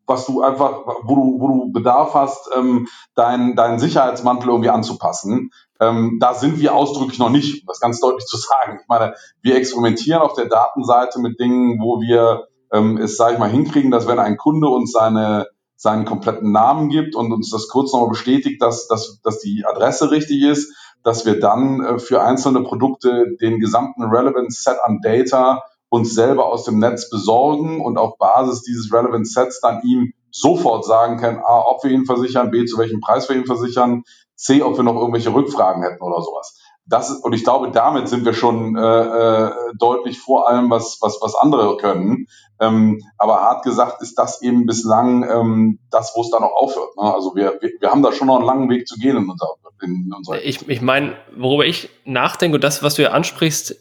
[0.08, 5.50] was du einfach, wo du, wo du Bedarf hast, ähm, deinen deinen Sicherheitsmantel irgendwie anzupassen.
[5.80, 8.80] Ähm, da sind wir ausdrücklich noch nicht, um das ganz deutlich zu sagen.
[8.82, 13.38] Ich meine, wir experimentieren auf der Datenseite mit Dingen, wo wir ähm, es, sage ich
[13.38, 15.46] mal, hinkriegen, dass wenn ein Kunde uns seine
[15.80, 20.10] seinen kompletten Namen gibt und uns das kurz nochmal bestätigt, dass, dass, dass die Adresse
[20.10, 25.62] richtig ist, dass wir dann äh, für einzelne Produkte den gesamten Relevant Set an Data
[25.88, 30.84] uns selber aus dem Netz besorgen und auf Basis dieses Relevant Sets dann ihm sofort
[30.84, 34.02] sagen können, A, ob wir ihn versichern, B, zu welchem Preis wir ihn versichern,
[34.34, 36.57] C, ob wir noch irgendwelche Rückfragen hätten oder sowas.
[36.88, 41.18] Das und ich glaube, damit sind wir schon äh, äh, deutlich vor allem, was, was,
[41.20, 42.26] was andere können.
[42.60, 46.96] Ähm, aber hart gesagt ist das eben bislang ähm, das, wo es dann auch aufhört.
[46.96, 47.12] Ne?
[47.12, 49.54] Also wir, wir, wir haben da schon noch einen langen Weg zu gehen in unserer,
[49.82, 53.76] in unserer Ich, ich meine, worüber ich nachdenke und das, was du ja ansprichst,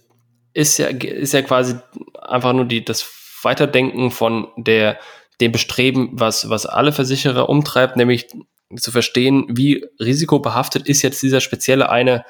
[0.54, 1.76] ist ja, ist ja quasi
[2.22, 3.06] einfach nur die, das
[3.42, 4.98] Weiterdenken von der,
[5.40, 8.28] dem Bestreben, was, was alle Versicherer umtreibt, nämlich
[8.76, 12.26] zu verstehen, wie risikobehaftet ist jetzt dieser spezielle eine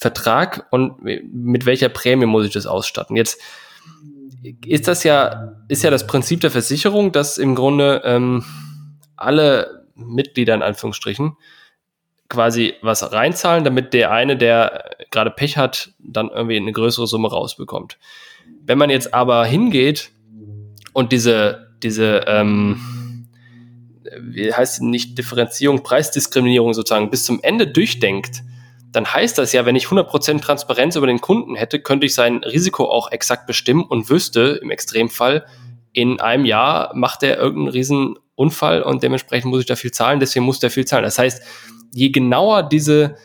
[0.00, 3.16] Vertrag und mit welcher Prämie muss ich das ausstatten.
[3.16, 3.38] Jetzt
[4.64, 8.42] ist das ja, ist ja das Prinzip der Versicherung, dass im Grunde ähm,
[9.16, 11.36] alle Mitglieder in Anführungsstrichen
[12.30, 17.28] quasi was reinzahlen, damit der eine, der gerade Pech hat, dann irgendwie eine größere Summe
[17.28, 17.98] rausbekommt.
[18.64, 20.12] Wenn man jetzt aber hingeht
[20.94, 23.26] und diese, diese, ähm,
[24.18, 28.42] wie heißt nicht Differenzierung, Preisdiskriminierung sozusagen bis zum Ende durchdenkt,
[28.92, 32.38] dann heißt das ja, wenn ich 100% Transparenz über den Kunden hätte, könnte ich sein
[32.38, 35.46] Risiko auch exakt bestimmen und wüsste im Extremfall,
[35.92, 40.20] in einem Jahr macht er irgendeinen riesen Unfall und dementsprechend muss ich da viel zahlen,
[40.20, 41.04] deswegen muss der viel zahlen.
[41.04, 41.42] Das heißt,
[41.92, 43.16] je genauer diese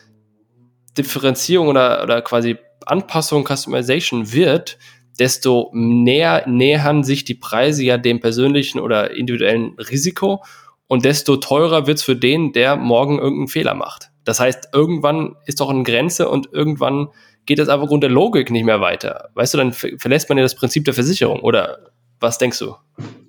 [0.96, 4.78] Differenzierung oder, oder quasi Anpassung, Customization wird,
[5.18, 10.44] desto näher nähern sich die Preise ja dem persönlichen oder individuellen Risiko
[10.86, 14.10] und desto teurer wird's für den, der morgen irgendeinen Fehler macht.
[14.26, 17.08] Das heißt, irgendwann ist doch eine Grenze und irgendwann
[17.46, 19.30] geht das einfach aufgrund der Logik nicht mehr weiter.
[19.34, 21.78] Weißt du, dann verlässt man ja das Prinzip der Versicherung oder
[22.18, 22.74] was denkst du?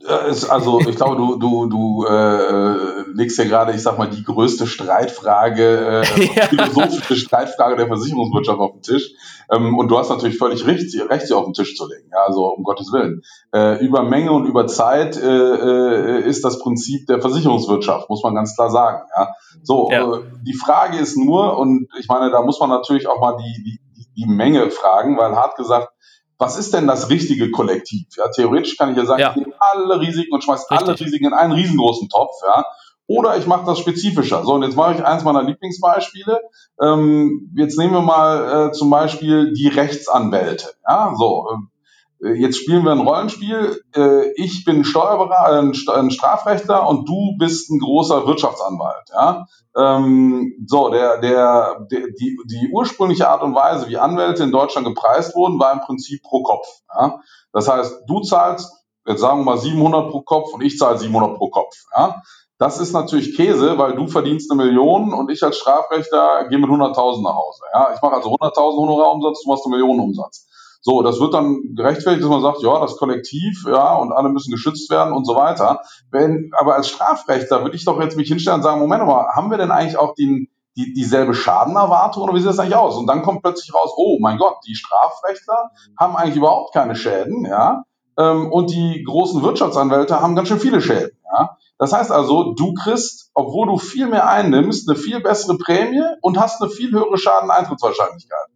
[0.07, 4.65] Also ich glaube, du, du, du äh, legst ja gerade, ich sag mal, die größte
[4.65, 6.45] Streitfrage, äh, ja.
[6.47, 9.11] philosophische Streitfrage der Versicherungswirtschaft auf den Tisch.
[9.51, 12.09] Ähm, und du hast natürlich völlig recht, recht, sie auf den Tisch zu legen.
[12.11, 13.21] Ja, also um Gottes Willen.
[13.53, 18.35] Äh, über Menge und über Zeit äh, äh, ist das Prinzip der Versicherungswirtschaft, muss man
[18.35, 19.03] ganz klar sagen.
[19.17, 19.29] Ja.
[19.63, 20.03] So, ja.
[20.03, 23.63] Äh, die Frage ist nur, und ich meine, da muss man natürlich auch mal die,
[23.63, 25.89] die, die Menge fragen, weil hart gesagt,
[26.37, 28.07] was ist denn das richtige Kollektiv?
[28.15, 29.29] Ja, theoretisch kann ich ja sagen, ja.
[29.31, 32.33] ich nehme alle Risiken und schmeiße alle Risiken in einen riesengroßen Topf.
[32.45, 32.65] Ja.
[33.07, 34.43] Oder ich mache das spezifischer.
[34.43, 36.41] So, und jetzt mache ich eins meiner Lieblingsbeispiele.
[36.81, 40.73] Ähm, jetzt nehmen wir mal äh, zum Beispiel die Rechtsanwälte.
[40.87, 41.76] Ja, so, äh, äh,
[42.19, 43.81] jetzt spielen wir ein Rollenspiel.
[43.95, 49.09] Äh, ich bin Steuerberater, ein Strafrechtler und du bist ein großer Wirtschaftsanwalt.
[49.13, 49.47] Ja?
[49.75, 54.87] Ähm, so, der, der, der, die, die ursprüngliche Art und Weise, wie Anwälte in Deutschland
[54.87, 56.67] gepreist wurden, war im Prinzip pro Kopf.
[56.97, 57.19] Ja?
[57.53, 58.71] Das heißt, du zahlst,
[59.05, 61.75] jetzt sagen wir mal 700 pro Kopf und ich zahle 700 pro Kopf.
[61.95, 62.21] Ja?
[62.59, 66.69] Das ist natürlich Käse, weil du verdienst eine Million und ich als Strafrechter gehe mit
[66.69, 67.61] 100.000 nach Hause.
[67.71, 70.47] Ja, ich mache also 100.000 Honorarumsatz, du machst eine Million Umsatz.
[70.81, 74.51] So, das wird dann gerechtfertigt, dass man sagt, ja, das Kollektiv, ja, und alle müssen
[74.51, 75.81] geschützt werden und so weiter.
[76.11, 79.51] Wenn, aber als Strafrechter würde ich doch jetzt mich hinstellen und sagen, Moment mal, haben
[79.51, 82.95] wir denn eigentlich auch den, die, dieselbe Schadenerwartung oder wie sieht das eigentlich aus?
[82.95, 87.45] Und dann kommt plötzlich raus, oh mein Gott, die Strafrechtler haben eigentlich überhaupt keine Schäden,
[87.45, 87.83] ja,
[88.17, 91.57] ähm, und die großen Wirtschaftsanwälte haben ganz schön viele Schäden, ja.
[91.79, 96.39] Das heißt also, du kriegst, obwohl du viel mehr einnimmst, eine viel bessere Prämie und
[96.39, 98.47] hast eine viel höhere Schadeneintrittswahrscheinlichkeit.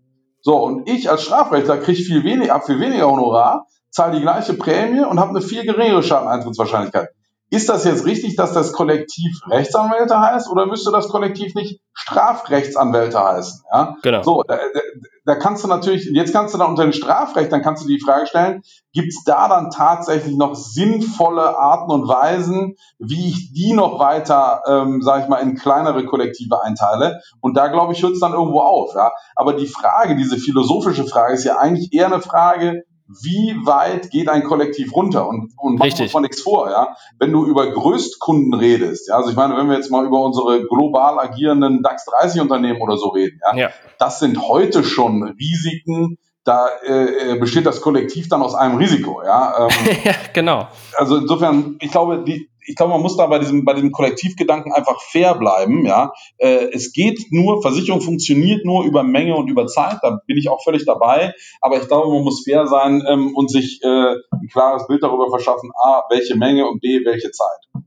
[0.42, 4.54] So, und ich als Strafrechtler kriege viel weniger, ab viel weniger Honorar, zahle die gleiche
[4.54, 7.10] Prämie und habe eine viel geringere Schadeneintrittswahrscheinlichkeit.
[7.50, 13.22] Ist das jetzt richtig, dass das Kollektiv Rechtsanwälte heißt oder müsste das Kollektiv nicht Strafrechtsanwälte
[13.22, 13.64] heißen?
[13.74, 13.98] Ja?
[14.02, 14.24] Genau.
[14.24, 14.44] So,
[15.26, 17.88] da, da kannst du natürlich, jetzt kannst du dann unter dem Strafrecht, dann kannst du
[17.88, 18.62] die Frage stellen,
[18.94, 24.62] gibt es da dann tatsächlich noch sinnvolle Arten und Weisen, wie ich die noch weiter,
[24.68, 27.22] ähm, sage ich mal, in kleinere Kollektive einteile?
[27.40, 28.94] Und da glaube ich, hört es dann irgendwo auf.
[28.96, 29.12] Ja?
[29.36, 32.84] Aber die Frage, diese philosophische Frage, ist ja eigentlich eher eine Frage,
[33.21, 36.95] wie weit geht ein Kollektiv runter und, und macht uns mal nichts vor, ja.
[37.19, 40.65] Wenn du über Größtkunden redest, ja, also ich meine, wenn wir jetzt mal über unsere
[40.67, 43.69] global agierenden DAX 30 Unternehmen oder so reden, ja, ja.
[44.00, 49.21] das sind heute schon Risiken, da äh, äh, besteht das Kollektiv dann aus einem Risiko,
[49.24, 49.67] ja.
[49.67, 50.67] Ähm, ja, genau.
[50.97, 54.71] Also insofern, ich glaube, die, ich glaube, man muss da bei diesem, bei diesem Kollektivgedanken
[54.71, 55.86] einfach fair bleiben.
[55.86, 59.97] Ja, äh, es geht nur, Versicherung funktioniert nur über Menge und über Zeit.
[60.02, 61.34] Da bin ich auch völlig dabei.
[61.62, 65.30] Aber ich glaube, man muss fair sein ähm, und sich äh, ein klares Bild darüber
[65.30, 67.84] verschaffen: a, welche Menge und b, welche Zeit.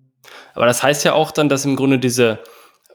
[0.54, 2.40] Aber das heißt ja auch dann, dass im Grunde diese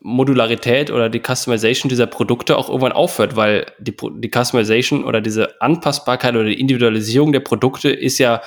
[0.02, 5.62] Modularität oder die Customization dieser Produkte auch irgendwann aufhört, weil die, die Customization oder diese
[5.62, 8.42] Anpassbarkeit oder die Individualisierung der Produkte ist ja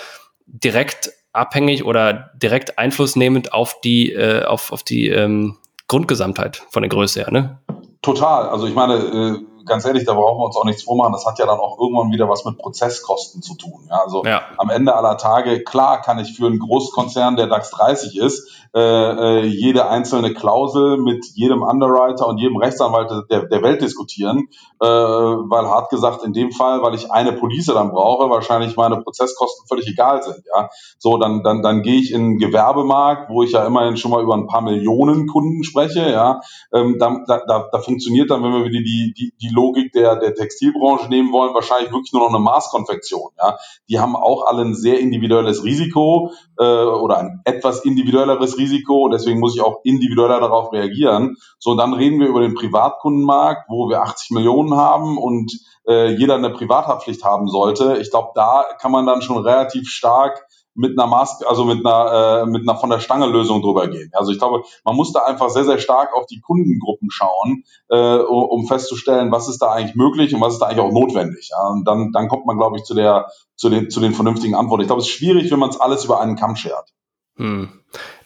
[0.46, 6.90] direkt abhängig oder direkt einflussnehmend auf die, äh, auf, auf die ähm, Grundgesamtheit von der
[6.90, 7.58] Größe her, ne?
[8.02, 8.48] Total.
[8.48, 11.12] Also ich meine, äh, ganz ehrlich, da brauchen wir uns auch nichts vormachen.
[11.12, 13.86] Das hat ja dann auch irgendwann wieder was mit Prozesskosten zu tun.
[13.88, 14.42] Ja, also ja.
[14.58, 18.80] am Ende aller Tage, klar kann ich für einen Großkonzern, der DAX 30 ist, äh,
[18.80, 24.48] äh, jede einzelne Klausel mit jedem Underwriter und jedem Rechtsanwalt der, der Welt diskutieren,
[24.80, 28.96] äh, weil hart gesagt in dem Fall, weil ich eine Police dann brauche, wahrscheinlich meine
[29.02, 30.42] Prozesskosten völlig egal sind.
[30.56, 34.10] Ja, so dann dann dann gehe ich in einen Gewerbemarkt, wo ich ja immerhin schon
[34.10, 36.10] mal über ein paar Millionen Kunden spreche.
[36.10, 36.40] Ja,
[36.72, 40.34] ähm, da, da, da funktioniert dann, wenn wir wieder die die, die Logik der der
[40.34, 43.30] Textilbranche nehmen wollen, wahrscheinlich wirklich nur noch eine Maßkonfektion.
[43.38, 49.04] Ja, die haben auch alle ein sehr individuelles Risiko äh, oder ein etwas individuelleres Risiko
[49.04, 51.36] und deswegen muss ich auch individueller darauf reagieren.
[51.58, 55.52] So, und dann reden wir über den Privatkundenmarkt, wo wir 80 Millionen haben und
[55.86, 57.98] äh, jeder eine Privathaftpflicht haben sollte.
[58.00, 62.42] Ich glaube, da kann man dann schon relativ stark mit einer Maske, also mit einer,
[62.42, 64.10] äh, mit einer von der Stange Lösung drüber gehen.
[64.14, 68.16] Also ich glaube, man muss da einfach sehr, sehr stark auf die Kundengruppen schauen, äh,
[68.18, 71.50] um festzustellen, was ist da eigentlich möglich und was ist da eigentlich auch notwendig.
[71.50, 71.68] Ja?
[71.68, 74.82] Und dann, dann kommt man, glaube ich, zu der, zu den, zu den vernünftigen Antworten.
[74.82, 76.88] Ich glaube, es ist schwierig, wenn man es alles über einen Kamm schert.
[77.36, 77.68] Hm.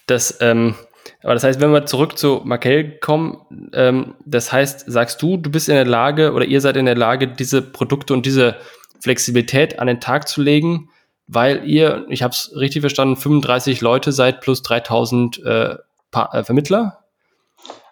[0.06, 0.76] Das, ähm,
[1.22, 5.50] aber das heißt, wenn wir zurück zu Markel kommen, ähm, das heißt, sagst du, du
[5.50, 8.56] bist in der Lage oder ihr seid in der Lage, diese Produkte und diese
[9.00, 10.90] Flexibilität an den Tag zu legen,
[11.26, 15.76] weil ihr, ich habe es richtig verstanden, 35 Leute seid plus 3000 äh,
[16.12, 16.98] äh, Vermittler?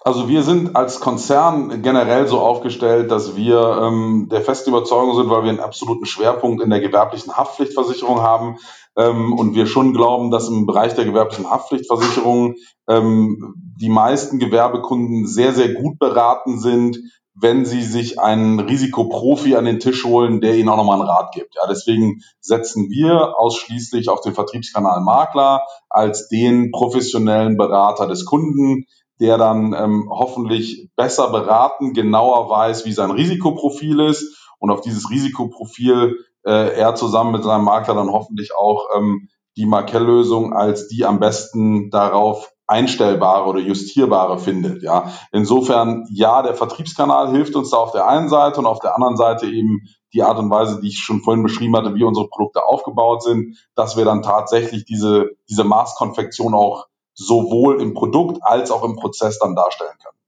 [0.02, 5.30] Also wir sind als Konzern generell so aufgestellt, dass wir ähm, der festen Überzeugung sind,
[5.30, 8.58] weil wir einen absoluten Schwerpunkt in der gewerblichen Haftpflichtversicherung haben,
[8.96, 12.54] ähm, und wir schon glauben, dass im Bereich der gewerblichen Haftpflichtversicherung
[12.88, 16.98] ähm, die meisten Gewerbekunden sehr, sehr gut beraten sind,
[17.34, 21.32] wenn sie sich einen Risikoprofi an den Tisch holen, der ihnen auch nochmal einen Rat
[21.32, 21.56] gibt.
[21.56, 28.84] Ja, deswegen setzen wir ausschließlich auf den Vertriebskanal Makler als den professionellen Berater des Kunden,
[29.20, 35.10] der dann ähm, hoffentlich besser beraten, genauer weiß, wie sein Risikoprofil ist und auf dieses
[35.10, 41.04] Risikoprofil äh, er zusammen mit seinem Makler dann hoffentlich auch ähm, die Markell-Lösung als die
[41.04, 44.82] am besten darauf einstellbare oder justierbare findet.
[44.82, 48.94] Ja, insofern ja, der Vertriebskanal hilft uns da auf der einen Seite und auf der
[48.94, 52.28] anderen Seite eben die Art und Weise, die ich schon vorhin beschrieben hatte, wie unsere
[52.28, 58.70] Produkte aufgebaut sind, dass wir dann tatsächlich diese diese Maßkonfektion auch sowohl im Produkt als
[58.70, 60.18] auch im Prozess dann darstellen können.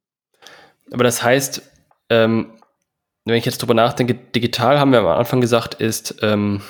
[0.92, 1.62] Aber das heißt,
[2.11, 2.53] ähm,
[3.25, 6.62] wenn ich jetzt drüber nachdenke, digital haben wir am Anfang gesagt, ist ähm,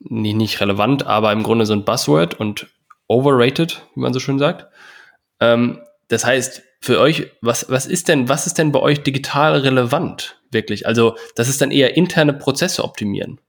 [0.00, 2.66] nicht, nicht relevant, aber im Grunde so ein Buzzword und
[3.12, 4.66] overrated, wie man so schön sagt.
[5.40, 9.56] Ähm, das heißt, für euch, was, was ist denn, was ist denn bei euch digital
[9.58, 10.86] relevant, wirklich?
[10.86, 13.40] Also, das ist dann eher interne Prozesse optimieren.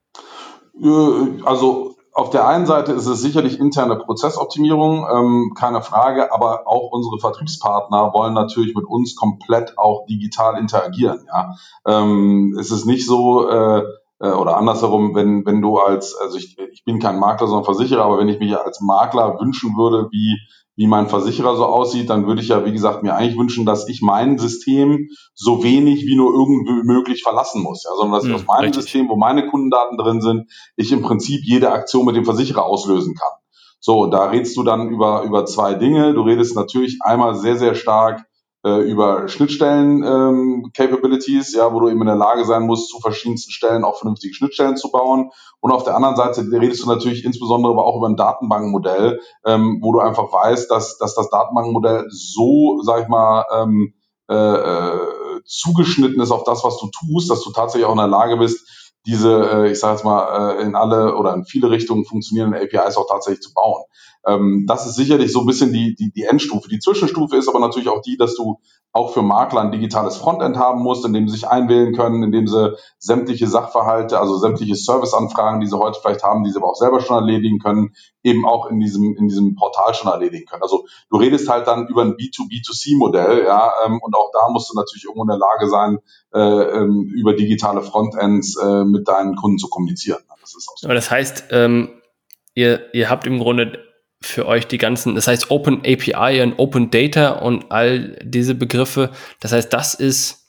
[0.82, 6.68] Äh, also, auf der einen Seite ist es sicherlich interne Prozessoptimierung, ähm, keine Frage, aber
[6.68, 11.26] auch unsere Vertriebspartner wollen natürlich mit uns komplett auch digital interagieren.
[11.28, 11.56] Ja,
[11.88, 13.84] ähm, es ist nicht so äh,
[14.24, 18.06] äh, oder andersherum, wenn wenn du als also ich, ich bin kein Makler, sondern Versicherer,
[18.06, 20.38] aber wenn ich mich als Makler wünschen würde, wie
[20.76, 23.88] wie mein Versicherer so aussieht, dann würde ich ja, wie gesagt, mir eigentlich wünschen, dass
[23.88, 27.84] ich mein System so wenig wie nur irgendwie möglich verlassen muss.
[27.84, 28.82] Ja, sondern dass ich hm, aus meinem richtig.
[28.82, 33.14] System, wo meine Kundendaten drin sind, ich im Prinzip jede Aktion mit dem Versicherer auslösen
[33.14, 33.32] kann.
[33.80, 36.14] So, da redest du dann über, über zwei Dinge.
[36.16, 38.26] Du redest natürlich einmal sehr, sehr stark
[38.64, 43.52] äh, über Schnittstellen-Capabilities, ähm, ja, wo du eben in der Lage sein musst, zu verschiedensten
[43.52, 45.30] Stellen auch vernünftige Schnittstellen zu bauen.
[45.60, 49.80] Und auf der anderen Seite redest du natürlich insbesondere aber auch über ein Datenbankmodell, ähm,
[49.82, 53.94] wo du einfach weißt, dass, dass das Datenbankmodell so, sag ich mal, ähm,
[54.30, 55.00] äh, äh,
[55.46, 58.66] zugeschnitten ist auf das, was du tust, dass du tatsächlich auch in der Lage bist,
[59.06, 62.96] diese, äh, ich sage jetzt mal, äh, in alle oder in viele Richtungen funktionierenden APIs
[62.96, 63.84] auch tatsächlich zu bauen.
[64.26, 66.70] Ähm, das ist sicherlich so ein bisschen die, die, die Endstufe.
[66.70, 68.60] Die Zwischenstufe ist aber natürlich auch die, dass du
[68.94, 72.32] auch für Makler ein digitales Frontend haben musst, in dem sie sich einwählen können, in
[72.32, 76.70] dem sie sämtliche Sachverhalte, also sämtliche Serviceanfragen, die sie heute vielleicht haben, die sie aber
[76.70, 80.62] auch selber schon erledigen können, eben auch in diesem, in diesem Portal schon erledigen können.
[80.62, 84.76] Also du redest halt dann über ein B2B2C-Modell, ja, ähm, und auch da musst du
[84.76, 85.98] natürlich irgendwo in der Lage sein,
[86.34, 90.22] äh, ähm, über digitale Frontends äh, mit deinen Kunden zu kommunizieren.
[90.40, 90.86] Das ist auch so.
[90.86, 91.90] Aber das heißt, ähm,
[92.54, 93.80] ihr, ihr habt im Grunde
[94.26, 99.12] für euch die ganzen, das heißt Open API und Open Data und all diese Begriffe.
[99.40, 100.48] Das heißt, das ist,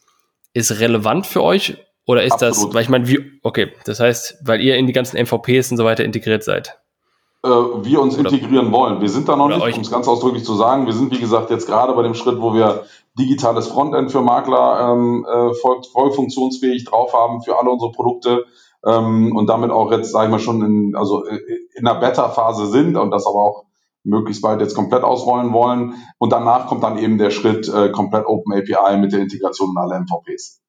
[0.52, 2.68] ist relevant für euch oder ist Absolut.
[2.68, 5.76] das, weil ich meine, wie, okay, das heißt, weil ihr in die ganzen MVPs und
[5.76, 6.78] so weiter integriert seid?
[7.44, 9.00] Äh, wir uns oder, integrieren wollen.
[9.00, 10.86] Wir sind da noch nicht, um es ganz ausdrücklich zu sagen.
[10.86, 12.84] Wir sind, wie gesagt, jetzt gerade bei dem Schritt, wo wir
[13.18, 18.44] digitales Frontend für Makler ähm, äh, voll, voll funktionsfähig drauf haben für alle unsere Produkte
[18.86, 21.38] ähm, und damit auch jetzt, sage ich mal, schon in, also äh,
[21.74, 23.64] in einer Beta-Phase sind und das aber auch
[24.04, 25.94] möglichst bald jetzt komplett ausrollen wollen.
[26.18, 29.78] Und danach kommt dann eben der Schritt äh, komplett Open API mit der Integration in
[29.78, 30.60] alle MVPs.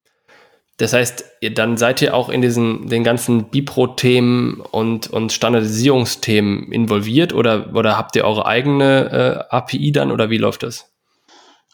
[0.78, 1.24] Das heißt,
[1.54, 7.98] dann seid ihr auch in diesen den ganzen Bipro-Themen und, und Standardisierungsthemen involviert oder, oder
[7.98, 10.95] habt ihr eure eigene äh, API dann oder wie läuft das?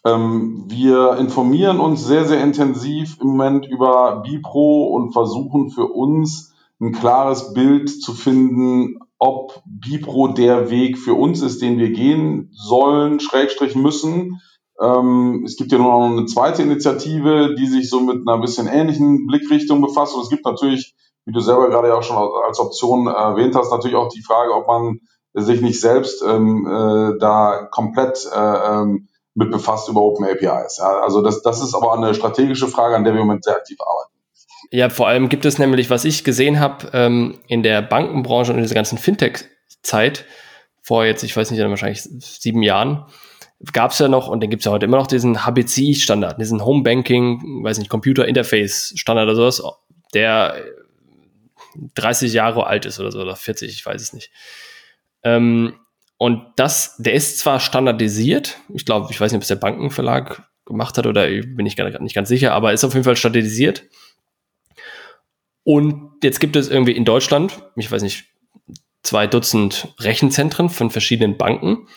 [0.04, 6.54] Ähm, wir informieren uns sehr, sehr intensiv im Moment über Bipro und versuchen für uns
[6.80, 12.50] ein klares Bild zu finden, ob Bipro der Weg für uns ist, den wir gehen
[12.54, 14.42] sollen, Schrägstrich müssen.
[14.82, 18.66] Ähm, es gibt ja nur noch eine zweite Initiative, die sich so mit einer bisschen
[18.66, 20.16] ähnlichen Blickrichtung befasst.
[20.16, 23.70] Und es gibt natürlich, wie du selber gerade ja auch schon als Option erwähnt hast,
[23.70, 25.02] natürlich auch die Frage, ob man
[25.36, 28.86] sich nicht selbst ähm, äh, da komplett äh,
[29.34, 30.78] mit befasst über Open APIs.
[30.78, 33.56] Ja, also das, das ist aber eine strategische Frage, an der wir im Moment sehr
[33.56, 34.12] aktiv arbeiten.
[34.72, 38.58] Ja, vor allem gibt es nämlich, was ich gesehen habe ähm, in der Bankenbranche und
[38.58, 40.26] in dieser ganzen Fintech-Zeit,
[40.82, 43.06] vor jetzt, ich weiß nicht, wahrscheinlich sieben Jahren,
[43.74, 46.64] gab es ja noch, und dann gibt es ja heute immer noch diesen HBCI-Standard, diesen
[46.66, 49.62] Home Banking, weiß nicht, Computer Interface-Standard oder sowas,
[50.14, 50.56] der
[51.96, 54.32] 30 Jahre alt ist oder so, oder 40, ich weiß es nicht.
[55.24, 55.76] Ähm,
[56.22, 60.48] und das, der ist zwar standardisiert, ich glaube, ich weiß nicht, ob es der Bankenverlag
[60.66, 63.86] gemacht hat oder bin ich gar nicht ganz sicher, aber ist auf jeden Fall standardisiert.
[65.64, 68.26] Und jetzt gibt es irgendwie in Deutschland, ich weiß nicht,
[69.02, 71.88] zwei Dutzend Rechenzentren von verschiedenen Banken.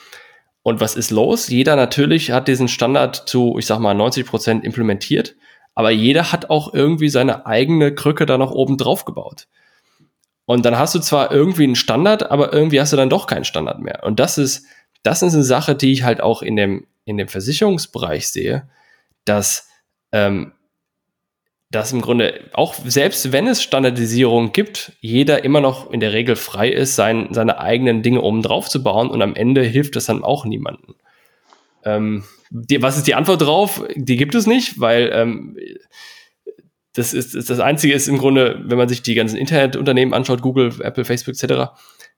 [0.63, 1.49] Und was ist los?
[1.49, 5.37] Jeder natürlich hat diesen Standard zu, ich sag mal, 90 Prozent implementiert,
[5.75, 9.49] aber jeder hat auch irgendwie seine eigene Krücke da noch oben drauf gebaut.
[10.46, 13.44] Und dann hast du zwar irgendwie einen Standard, aber irgendwie hast du dann doch keinen
[13.44, 14.02] Standard mehr.
[14.04, 14.66] Und das ist,
[15.02, 18.68] das ist eine Sache, die ich halt auch in dem, in dem Versicherungsbereich sehe,
[19.24, 19.68] dass,
[20.12, 20.52] ähm,
[21.70, 26.37] dass im Grunde auch selbst wenn es Standardisierung gibt, jeder immer noch in der Regel
[26.37, 30.07] frei ist, sein, seine eigenen Dinge oben drauf zu bauen und am Ende hilft das
[30.07, 30.94] dann auch niemandem.
[31.85, 33.83] Ähm, die, was ist die Antwort drauf?
[33.94, 35.57] Die gibt es nicht, weil ähm,
[36.94, 40.72] das ist, das Einzige ist im Grunde, wenn man sich die ganzen Internetunternehmen anschaut, Google,
[40.80, 41.72] Apple, Facebook etc.,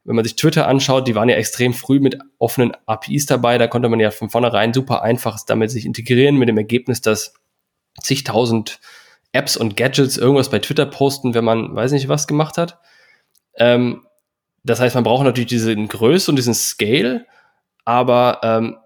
[0.05, 3.67] wenn man sich Twitter anschaut, die waren ja extrem früh mit offenen APIs dabei, da
[3.67, 7.35] konnte man ja von vornherein super einfach damit sich integrieren, mit dem Ergebnis, dass
[8.01, 8.79] zigtausend
[9.33, 12.79] Apps und Gadgets irgendwas bei Twitter posten, wenn man weiß nicht was gemacht hat.
[13.57, 14.07] Ähm,
[14.63, 17.27] das heißt, man braucht natürlich diese Größe und diesen Scale,
[17.85, 18.77] aber ähm,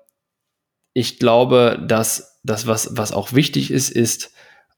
[0.95, 4.33] ich glaube, dass das, was, was auch wichtig ist, ist,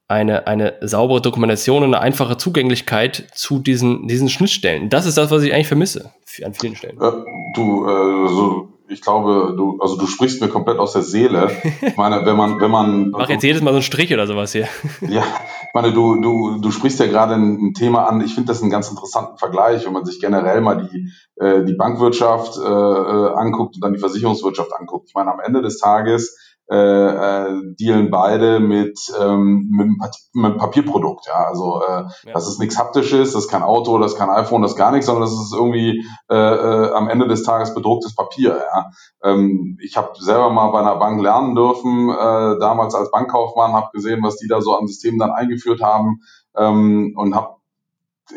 [0.07, 4.89] eine, eine saubere Dokumentation und eine einfache Zugänglichkeit zu diesen, diesen Schnittstellen.
[4.89, 6.11] Das ist das, was ich eigentlich vermisse
[6.43, 6.99] an vielen Stellen.
[6.99, 7.11] Äh,
[7.55, 11.51] du, äh, so, ich glaube, du, also du sprichst mir komplett aus der Seele.
[11.81, 13.09] Ich meine, wenn man, wenn man.
[13.11, 14.67] Mach jetzt jedes Mal so einen Strich oder sowas hier.
[15.07, 18.21] Ja, ich meine, du, du, du sprichst ja gerade ein, ein Thema an.
[18.21, 21.73] Ich finde das einen ganz interessanten Vergleich, wenn man sich generell mal die, äh, die
[21.73, 25.07] Bankwirtschaft äh, äh anguckt und dann die Versicherungswirtschaft anguckt.
[25.09, 26.37] Ich meine, am Ende des Tages
[26.73, 29.87] äh, äh, dealen beide mit, ähm, mit,
[30.35, 31.27] einem Papierprodukt.
[31.27, 32.33] Ja, also äh, ja.
[32.33, 34.91] das ist nichts haptisches, das ist kein Auto, das ist kein iPhone, das ist gar
[34.91, 38.57] nichts, sondern das ist irgendwie äh, äh, am Ende des Tages bedrucktes Papier.
[38.57, 38.89] Ja.
[39.23, 43.91] Ähm, ich habe selber mal bei einer Bank lernen dürfen, äh, damals als Bankkaufmann, habe
[43.93, 46.21] gesehen, was die da so an Systemen dann eingeführt haben
[46.57, 47.57] ähm, und habe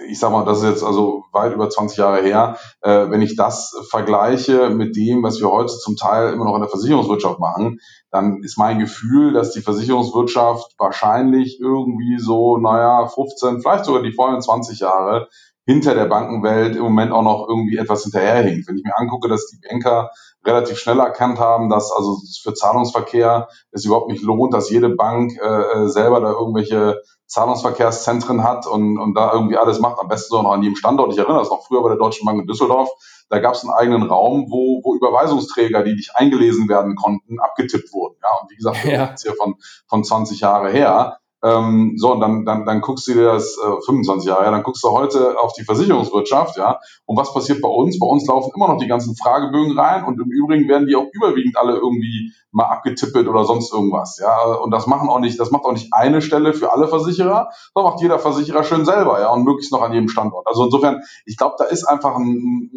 [0.09, 3.37] ich sag mal, das ist jetzt also weit über 20 Jahre her, äh, wenn ich
[3.37, 7.79] das vergleiche mit dem, was wir heute zum Teil immer noch in der Versicherungswirtschaft machen,
[8.11, 14.13] dann ist mein Gefühl, dass die Versicherungswirtschaft wahrscheinlich irgendwie so, naja, 15, vielleicht sogar die
[14.13, 15.29] vollen 20 Jahre
[15.67, 18.69] hinter der Bankenwelt im Moment auch noch irgendwie etwas hinterherhinkt.
[18.69, 20.11] Wenn ich mir angucke, dass die Banker
[20.45, 25.33] relativ schnell erkannt haben, dass also für Zahlungsverkehr es überhaupt nicht lohnt, dass jede Bank
[25.43, 30.37] äh, äh selber da irgendwelche Zahlungsverkehrszentren hat und, und da irgendwie alles macht, am besten
[30.37, 31.13] so noch an jedem Standort.
[31.13, 32.89] Ich erinnere das noch früher bei der Deutschen Bank in Düsseldorf,
[33.29, 37.93] da gab es einen eigenen Raum, wo, wo Überweisungsträger, die nicht eingelesen werden konnten, abgetippt
[37.93, 38.17] wurden.
[38.23, 39.07] Ja, und wie gesagt, ja.
[39.07, 39.57] das ist hier von,
[39.89, 41.19] von 20 Jahre her.
[41.47, 44.65] Ähm, so, und dann, dann, dann guckst du dir das äh, 25 Jahre, ja, dann
[44.65, 46.81] guckst du heute auf die Versicherungswirtschaft, ja.
[47.05, 48.01] Und was passiert bei uns?
[48.01, 51.07] Bei uns laufen immer noch die ganzen Fragebögen rein und im Übrigen werden die auch
[51.13, 54.55] überwiegend alle irgendwie mal abgetippelt oder sonst irgendwas, ja.
[54.55, 57.93] Und das machen auch nicht, das macht auch nicht eine Stelle für alle Versicherer, sondern
[57.93, 60.49] macht jeder Versicherer schön selber, ja, und möglichst noch an jedem Standort.
[60.49, 62.71] Also insofern, ich glaube, da ist einfach ein,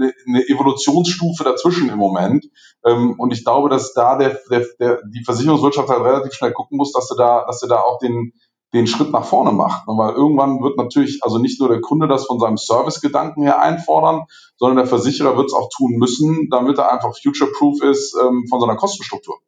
[0.00, 2.46] eine, eine Evolutionsstufe dazwischen im Moment.
[2.84, 6.76] Ähm, und ich glaube, dass da der, der, der, die Versicherungswirtschaft halt relativ schnell gucken
[6.76, 8.32] muss, dass sie da, dass sie da auch den,
[8.72, 9.82] den Schritt nach vorne macht.
[9.86, 14.24] Weil irgendwann wird natürlich also nicht nur der Kunde das von seinem Servicegedanken her einfordern,
[14.56, 18.60] sondern der Versicherer wird es auch tun müssen, damit er einfach future-proof ist ähm, von
[18.60, 19.38] seiner Kostenstruktur.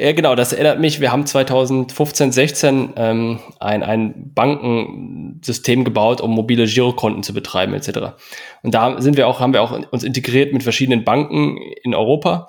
[0.00, 6.30] Ja, genau, das erinnert mich, wir haben 2015, 16 ähm, ein, ein Bankensystem gebaut, um
[6.30, 8.14] mobile Girokonten zu betreiben, etc.
[8.62, 12.48] Und da sind wir auch, haben wir auch uns integriert mit verschiedenen Banken in Europa.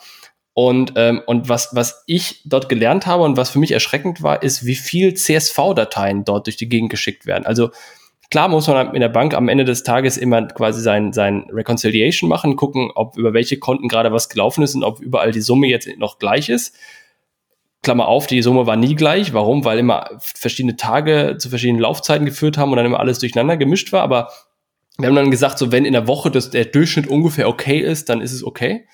[0.54, 4.44] Und, ähm, und was, was ich dort gelernt habe und was für mich erschreckend war,
[4.44, 7.46] ist, wie viel CSV-Dateien dort durch die Gegend geschickt werden.
[7.46, 7.72] Also
[8.30, 12.30] klar muss man in der Bank am Ende des Tages immer quasi sein, sein Reconciliation
[12.30, 15.68] machen, gucken, ob über welche Konten gerade was gelaufen ist und ob überall die Summe
[15.68, 16.78] jetzt noch gleich ist.
[17.84, 19.34] Klammer auf, die Summe war nie gleich.
[19.34, 19.66] Warum?
[19.66, 23.92] Weil immer verschiedene Tage zu verschiedenen Laufzeiten geführt haben und dann immer alles durcheinander gemischt
[23.92, 24.04] war.
[24.04, 24.30] Aber
[24.98, 28.10] wir haben dann gesagt, so wenn in der Woche das, der Durchschnitt ungefähr okay ist,
[28.10, 28.86] dann ist es okay.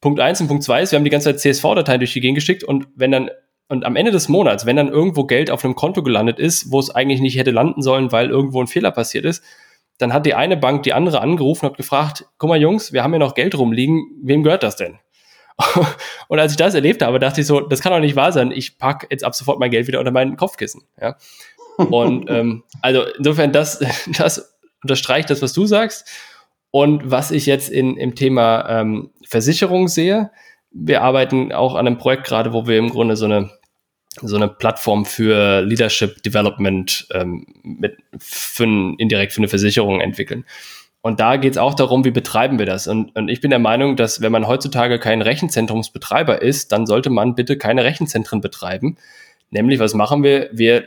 [0.00, 2.36] Punkt eins und Punkt zwei ist, wir haben die ganze Zeit CSV-Dateien durch die Gegend
[2.36, 3.30] geschickt und wenn dann,
[3.68, 6.80] und am Ende des Monats, wenn dann irgendwo Geld auf einem Konto gelandet ist, wo
[6.80, 9.42] es eigentlich nicht hätte landen sollen, weil irgendwo ein Fehler passiert ist,
[9.98, 13.04] dann hat die eine Bank die andere angerufen und hat gefragt, guck mal Jungs, wir
[13.04, 14.98] haben hier noch Geld rumliegen, wem gehört das denn?
[16.28, 18.50] und als ich das erlebt habe, dachte ich so, das kann doch nicht wahr sein.
[18.50, 20.82] Ich packe jetzt ab sofort mein Geld wieder unter mein Kopfkissen.
[21.00, 21.16] Ja?
[21.76, 23.80] Und ähm, also insofern, das,
[24.18, 26.08] das unterstreicht das, was du sagst.
[26.70, 30.30] Und was ich jetzt in, im Thema ähm, Versicherung sehe,
[30.70, 33.50] wir arbeiten auch an einem Projekt gerade, wo wir im Grunde so eine
[34.20, 38.64] so eine Plattform für Leadership Development ähm, mit für
[38.98, 40.44] indirekt für eine Versicherung entwickeln.
[41.02, 42.86] Und da geht es auch darum, wie betreiben wir das.
[42.86, 47.10] Und, und ich bin der Meinung, dass wenn man heutzutage kein Rechenzentrumsbetreiber ist, dann sollte
[47.10, 48.96] man bitte keine Rechenzentren betreiben.
[49.50, 50.48] Nämlich, was machen wir?
[50.52, 50.84] Wir,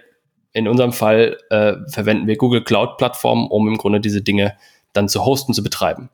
[0.53, 4.55] in unserem Fall, äh, verwenden wir Google Cloud Plattformen, um im Grunde diese Dinge
[4.93, 6.09] dann zu hosten, zu betreiben.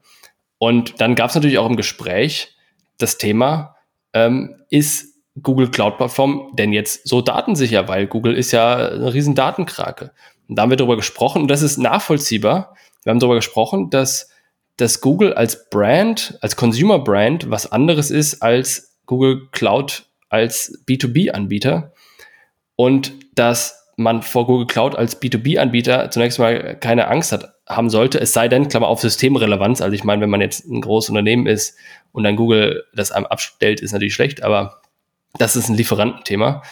[0.57, 2.55] Und dann gab es natürlich auch im Gespräch
[2.97, 3.75] das Thema,
[4.13, 7.87] ähm, ist Google Cloud Plattform denn jetzt so datensicher?
[7.87, 10.11] Weil Google ist ja eine riesen Datenkrake.
[10.47, 14.29] Und da haben wir darüber gesprochen und das ist nachvollziehbar, wir haben darüber gesprochen, dass,
[14.77, 21.93] dass Google als Brand, als Consumer Brand was anderes ist als Google Cloud als B2B-Anbieter
[22.75, 28.19] und dass man vor Google Cloud als B2B-Anbieter zunächst mal keine Angst hat, haben sollte,
[28.19, 29.81] es sei denn, Klammer auf Systemrelevanz.
[29.81, 31.77] Also ich meine, wenn man jetzt ein großes Unternehmen ist
[32.11, 34.81] und dann Google das einem abstellt, ist natürlich schlecht, aber
[35.37, 36.63] das ist ein Lieferantenthema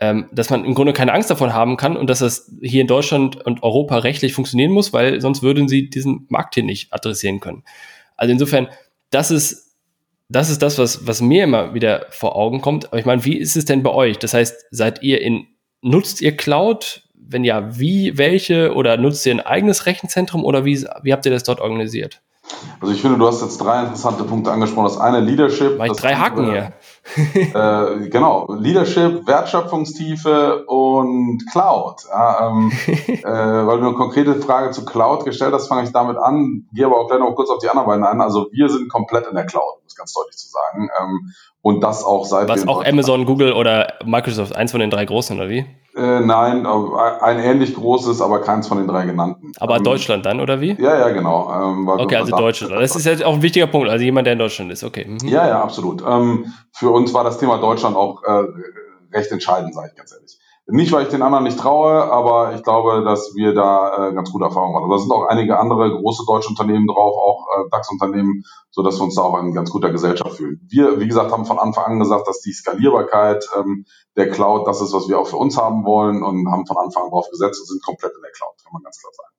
[0.00, 2.86] ähm, dass man im Grunde keine Angst davon haben kann und dass das hier in
[2.86, 7.40] Deutschland und Europa rechtlich funktionieren muss, weil sonst würden sie diesen Markt hier nicht adressieren
[7.40, 7.62] können.
[8.16, 8.68] Also insofern,
[9.10, 9.64] das ist
[10.28, 12.86] das ist das, was, was mir immer wieder vor Augen kommt.
[12.86, 14.18] Aber ich meine, wie ist es denn bei euch?
[14.18, 15.46] Das heißt, seid ihr in,
[15.80, 17.02] nutzt ihr Cloud?
[17.14, 18.74] Wenn ja, wie, welche?
[18.74, 22.22] Oder nutzt ihr ein eigenes Rechenzentrum oder wie, wie habt ihr das dort organisiert?
[22.80, 24.84] Also ich finde, du hast jetzt drei interessante Punkte angesprochen.
[24.84, 25.78] Das eine Leadership.
[25.78, 26.72] War ich drei Haken hier.
[27.34, 32.02] äh, genau, Leadership, Wertschöpfungstiefe und Cloud.
[32.10, 36.16] Ja, ähm, äh, weil du eine konkrete Frage zu Cloud gestellt hast, fange ich damit
[36.16, 38.20] an, gehe aber auch gleich noch kurz auf die anderen beiden ein.
[38.20, 40.88] Also wir sind komplett in der Cloud, um es ganz deutlich zu sagen.
[41.00, 41.32] Ähm,
[41.62, 45.36] und das auch seit Was auch Amazon, Google oder Microsoft, eins von den drei großen,
[45.38, 45.64] oder wie?
[45.96, 49.52] Äh, nein, ein ähnlich großes, aber keins von den drei genannten.
[49.60, 50.72] Aber ähm, Deutschland dann, oder wie?
[50.80, 51.52] Ja, ja, genau.
[51.52, 52.72] Ähm, okay, also Deutschland.
[52.72, 53.88] Das ist ja auch ein wichtiger Punkt.
[53.88, 55.06] Also jemand, der in Deutschland ist, okay.
[55.06, 55.28] Mhm.
[55.28, 56.02] Ja, ja, absolut.
[56.06, 58.44] Ähm, für uns war das Thema Deutschland auch äh,
[59.12, 60.38] recht entscheidend, sage ich ganz ehrlich.
[60.66, 64.32] Nicht, weil ich den anderen nicht traue, aber ich glaube, dass wir da äh, ganz
[64.32, 64.90] gute Erfahrungen machen.
[64.90, 69.04] Da sind auch einige andere große deutsche Unternehmen drauf, auch äh, DAX-Unternehmen, so dass wir
[69.04, 70.66] uns da auch in ganz guter Gesellschaft fühlen.
[70.70, 73.84] Wir, wie gesagt, haben von Anfang an gesagt, dass die Skalierbarkeit ähm,
[74.16, 77.04] der Cloud das ist, was wir auch für uns haben wollen und haben von Anfang
[77.04, 79.34] an drauf gesetzt und sind komplett in der Cloud, kann man ganz klar sagen.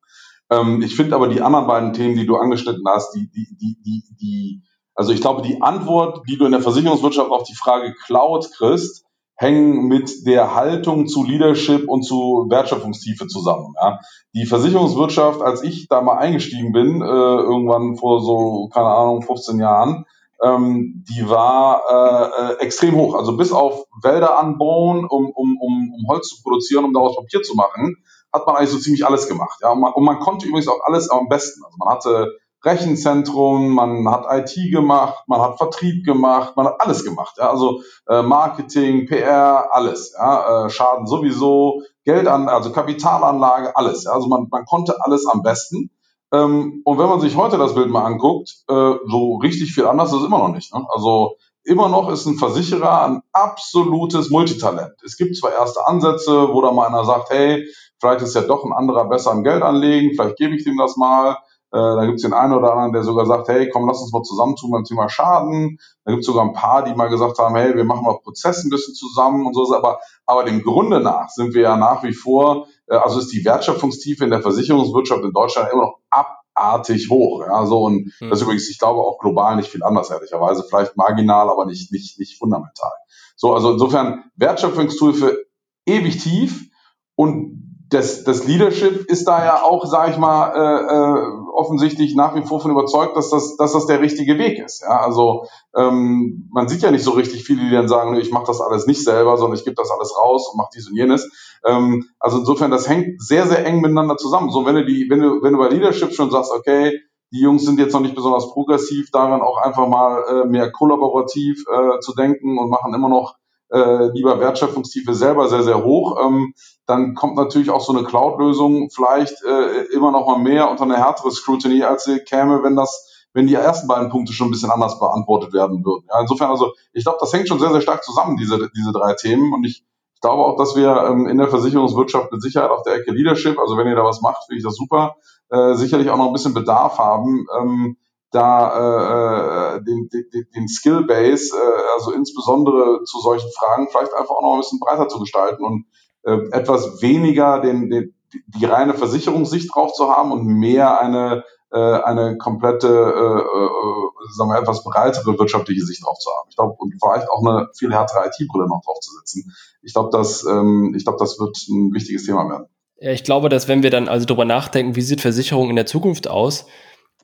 [0.68, 3.76] Ähm, ich finde aber die anderen beiden Themen, die du angeschnitten hast, die, die, die,
[3.84, 4.62] die, die,
[4.94, 9.05] also ich glaube, die Antwort, die du in der Versicherungswirtschaft auf die Frage Cloud kriegst,
[9.36, 13.74] hängen mit der Haltung zu Leadership und zu Wertschöpfungstiefe zusammen.
[13.80, 14.00] Ja.
[14.34, 19.60] Die Versicherungswirtschaft, als ich da mal eingestiegen bin, äh, irgendwann vor so, keine Ahnung, 15
[19.60, 20.06] Jahren,
[20.42, 23.14] ähm, die war äh, äh, extrem hoch.
[23.14, 27.42] Also bis auf Wälder anbauen, um, um, um, um Holz zu produzieren, um daraus Papier
[27.42, 27.96] zu machen,
[28.32, 29.58] hat man eigentlich so ziemlich alles gemacht.
[29.62, 29.72] Ja.
[29.72, 31.62] Und man, und man konnte übrigens auch alles am besten.
[31.64, 37.04] Also man hatte Rechenzentrum, man hat IT gemacht, man hat Vertrieb gemacht, man hat alles
[37.04, 37.36] gemacht.
[37.38, 37.50] Ja?
[37.50, 40.14] Also äh, Marketing, PR, alles.
[40.16, 40.66] Ja?
[40.66, 44.04] Äh, Schaden sowieso, Geld an, also Kapitalanlage, alles.
[44.04, 44.12] Ja?
[44.12, 45.90] Also man, man konnte alles am besten.
[46.32, 50.12] Ähm, und wenn man sich heute das Bild mal anguckt, äh, so richtig viel anders
[50.12, 50.74] ist es immer noch nicht.
[50.74, 50.84] Ne?
[50.92, 51.36] Also
[51.66, 54.94] immer noch ist ein Versicherer ein absolutes Multitalent.
[55.04, 57.66] Es gibt zwar erste Ansätze, wo da mal einer sagt, hey,
[58.00, 60.96] vielleicht ist ja doch ein anderer besser im Geld anlegen, vielleicht gebe ich dem das
[60.96, 61.36] mal.
[61.76, 64.10] Äh, da gibt es den einen oder anderen, der sogar sagt, hey, komm, lass uns
[64.10, 65.78] mal zusammentun beim Thema Schaden.
[66.04, 68.64] Da gibt es sogar ein paar, die mal gesagt haben, hey, wir machen mal Prozess
[68.64, 69.74] ein bisschen zusammen und so.
[69.74, 73.44] Aber, aber dem Grunde nach sind wir ja nach wie vor, äh, also ist die
[73.44, 77.44] Wertschöpfungstiefe in der Versicherungswirtschaft in Deutschland immer noch abartig hoch.
[77.46, 78.30] Ja, so und hm.
[78.30, 80.64] das ist übrigens, ich glaube, auch global nicht viel anders, ehrlicherweise.
[80.66, 82.92] Vielleicht marginal, aber nicht, nicht, nicht fundamental.
[83.36, 85.44] So, also insofern Wertschöpfungstiefe
[85.84, 86.70] ewig tief
[87.16, 92.34] und das, das Leadership ist da ja auch, sage ich mal, äh, äh, offensichtlich nach
[92.34, 94.82] wie vor von überzeugt, dass das, dass das der richtige Weg ist.
[94.82, 95.00] Ja?
[95.00, 98.60] Also ähm, man sieht ja nicht so richtig viele, die dann sagen, ich mache das
[98.60, 101.30] alles nicht selber, sondern ich gebe das alles raus und mache dies und jenes.
[101.64, 104.50] Ähm, also insofern, das hängt sehr, sehr eng miteinander zusammen.
[104.50, 107.00] So, wenn du die, wenn du, wenn du bei Leadership schon sagst, okay,
[107.32, 111.64] die Jungs sind jetzt noch nicht besonders progressiv, daran auch einfach mal äh, mehr kollaborativ
[111.68, 113.34] äh, zu denken und machen immer noch
[113.70, 116.18] äh, lieber Wertschöpfungstiefe selber sehr, sehr hoch.
[116.22, 116.54] Ähm,
[116.86, 120.96] dann kommt natürlich auch so eine Cloud-Lösung vielleicht äh, immer noch mal mehr unter eine
[120.96, 124.70] härtere Scrutiny, als sie käme, wenn das wenn die ersten beiden Punkte schon ein bisschen
[124.70, 126.06] anders beantwortet werden würden.
[126.08, 129.12] Ja, insofern, also ich glaube, das hängt schon sehr, sehr stark zusammen, diese, diese drei
[129.12, 129.52] Themen.
[129.52, 132.94] Und ich, ich glaube auch, dass wir ähm, in der Versicherungswirtschaft mit Sicherheit auf der
[132.94, 135.16] Ecke Leadership, also wenn ihr da was macht, finde ich das super,
[135.50, 137.98] äh, sicherlich auch noch ein bisschen Bedarf haben, ähm,
[138.30, 144.34] da äh, den, den, den Skill Base, äh, also insbesondere zu solchen Fragen, vielleicht einfach
[144.34, 145.86] auch noch ein bisschen breiter zu gestalten und
[146.24, 151.78] äh, etwas weniger den, den, die reine Versicherungssicht drauf zu haben und mehr eine äh,
[151.78, 156.48] eine komplette, äh, äh, sagen wir etwas breitere wirtschaftliche Sicht drauf zu haben.
[156.48, 159.52] Ich glaube, und vielleicht auch eine viel härtere IT-Brille noch drauf zu setzen.
[159.82, 162.66] Ich glaube, das, ähm, ich glaube, das wird ein wichtiges Thema werden.
[162.98, 165.86] Ja, ich glaube, dass wenn wir dann also darüber nachdenken, wie sieht Versicherung in der
[165.86, 166.66] Zukunft aus,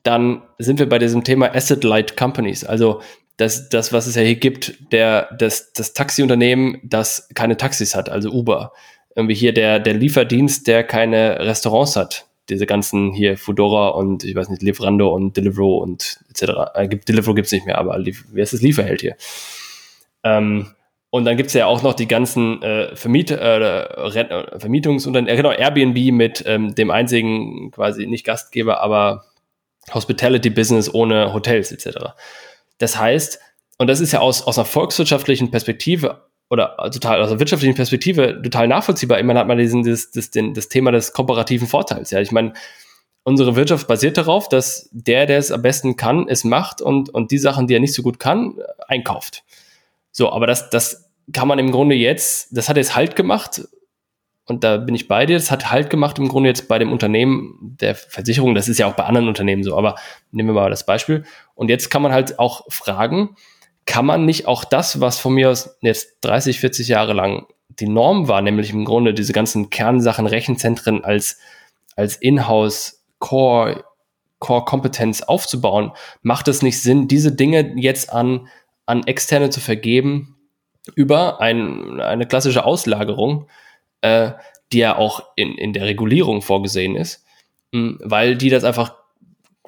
[0.03, 2.63] dann sind wir bei diesem Thema Asset-Light Companies.
[2.63, 3.01] Also
[3.37, 8.09] das, das, was es ja hier gibt, der, das, das Taxiunternehmen, das keine Taxis hat,
[8.09, 8.73] also Uber.
[9.15, 12.27] Irgendwie hier der, der Lieferdienst, der keine Restaurants hat.
[12.49, 16.71] Diese ganzen hier Foodora und ich weiß nicht, Lieferando und Deliveroo und etc.
[16.75, 19.15] Äh, gibt, Deliveroo gibt's nicht mehr, aber wie heißt das Lieferheld hier?
[20.23, 20.67] Ähm,
[21.09, 24.09] und dann gibt's ja auch noch die ganzen äh, Vermiet, äh,
[24.59, 29.25] Vermietungsunternehmen, äh, genau, Airbnb mit ähm, dem einzigen quasi nicht Gastgeber, aber
[29.93, 31.97] Hospitality Business ohne Hotels etc.
[32.77, 33.39] Das heißt,
[33.77, 38.41] und das ist ja aus, aus einer volkswirtschaftlichen Perspektive oder total aus einer wirtschaftlichen Perspektive
[38.41, 39.17] total nachvollziehbar.
[39.17, 42.11] Immerhin hat man diesen, das, das, den, das Thema des komparativen Vorteils.
[42.11, 42.53] Ja, ich meine,
[43.23, 47.31] unsere Wirtschaft basiert darauf, dass der, der es am besten kann, es macht und, und
[47.31, 49.43] die Sachen, die er nicht so gut kann, einkauft.
[50.11, 53.67] So, aber das, das kann man im Grunde jetzt, das hat jetzt halt gemacht
[54.45, 56.91] und da bin ich bei dir, das hat halt gemacht im Grunde jetzt bei dem
[56.91, 59.95] Unternehmen der Versicherung, das ist ja auch bei anderen Unternehmen so, aber
[60.31, 61.23] nehmen wir mal das Beispiel.
[61.55, 63.35] Und jetzt kann man halt auch fragen,
[63.85, 67.45] kann man nicht auch das, was von mir aus jetzt 30, 40 Jahre lang
[67.79, 71.39] die Norm war, nämlich im Grunde diese ganzen Kernsachen, Rechenzentren als,
[71.95, 73.85] als Inhouse Core
[74.39, 78.49] Core-Kompetenz aufzubauen, macht es nicht Sinn, diese Dinge jetzt an,
[78.85, 80.35] an Externe zu vergeben
[80.95, 83.47] über ein, eine klassische Auslagerung,
[84.03, 84.33] äh,
[84.71, 87.25] die ja auch in, in der Regulierung vorgesehen ist,
[87.71, 88.95] mh, weil die das einfach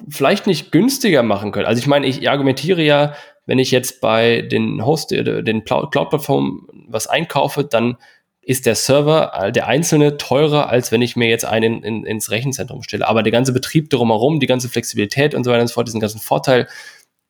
[0.08, 1.66] vielleicht nicht günstiger machen können.
[1.66, 3.14] Also ich meine, ich argumentiere ja,
[3.46, 7.96] wenn ich jetzt bei den Host, äh, den Cloud-Plattformen was einkaufe, dann
[8.42, 12.30] ist der Server, äh, der einzelne, teurer, als wenn ich mir jetzt einen in, ins
[12.30, 13.08] Rechenzentrum stelle.
[13.08, 16.00] Aber der ganze Betrieb drumherum, die ganze Flexibilität und so weiter und so fort, diesen
[16.00, 16.68] ganzen Vorteil,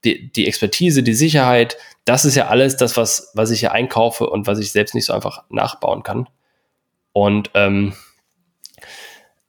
[0.05, 4.29] die, die Expertise, die Sicherheit, das ist ja alles das, was, was ich hier einkaufe
[4.29, 6.29] und was ich selbst nicht so einfach nachbauen kann.
[7.17, 7.95] Und ähm,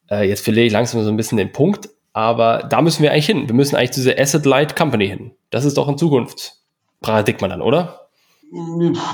[0.10, 3.26] äh, jetzt verliere ich langsam so ein bisschen den Punkt, aber da müssen wir eigentlich
[3.26, 3.50] hin.
[3.50, 5.32] Wir müssen eigentlich diese Asset-Light Company hin.
[5.50, 8.08] Das ist doch ein Zukunftsparadigma dann, oder?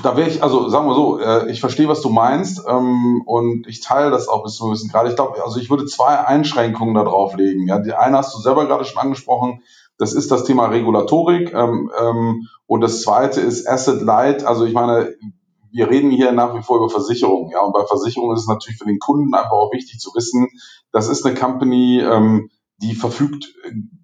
[0.04, 3.66] Da wäre ich, also sagen wir so, äh, ich verstehe, was du meinst ähm, und
[3.66, 5.10] ich teile das auch bis zu ein bisschen gerade.
[5.10, 7.68] Ich glaube, also ich würde zwei Einschränkungen da drauf legen.
[7.68, 9.64] Ja, die eine hast du selber gerade schon angesprochen,
[9.97, 14.43] das ist das Thema Regulatorik ähm, ähm, und das zweite ist Asset Light.
[14.43, 15.16] Also ich meine,
[15.74, 18.78] wir reden hier nach wie vor über Versicherungen, ja, und bei Versicherungen ist es natürlich
[18.78, 20.47] für den Kunden einfach auch wichtig zu wissen,
[20.91, 23.53] das ist eine Company, ähm, die verfügt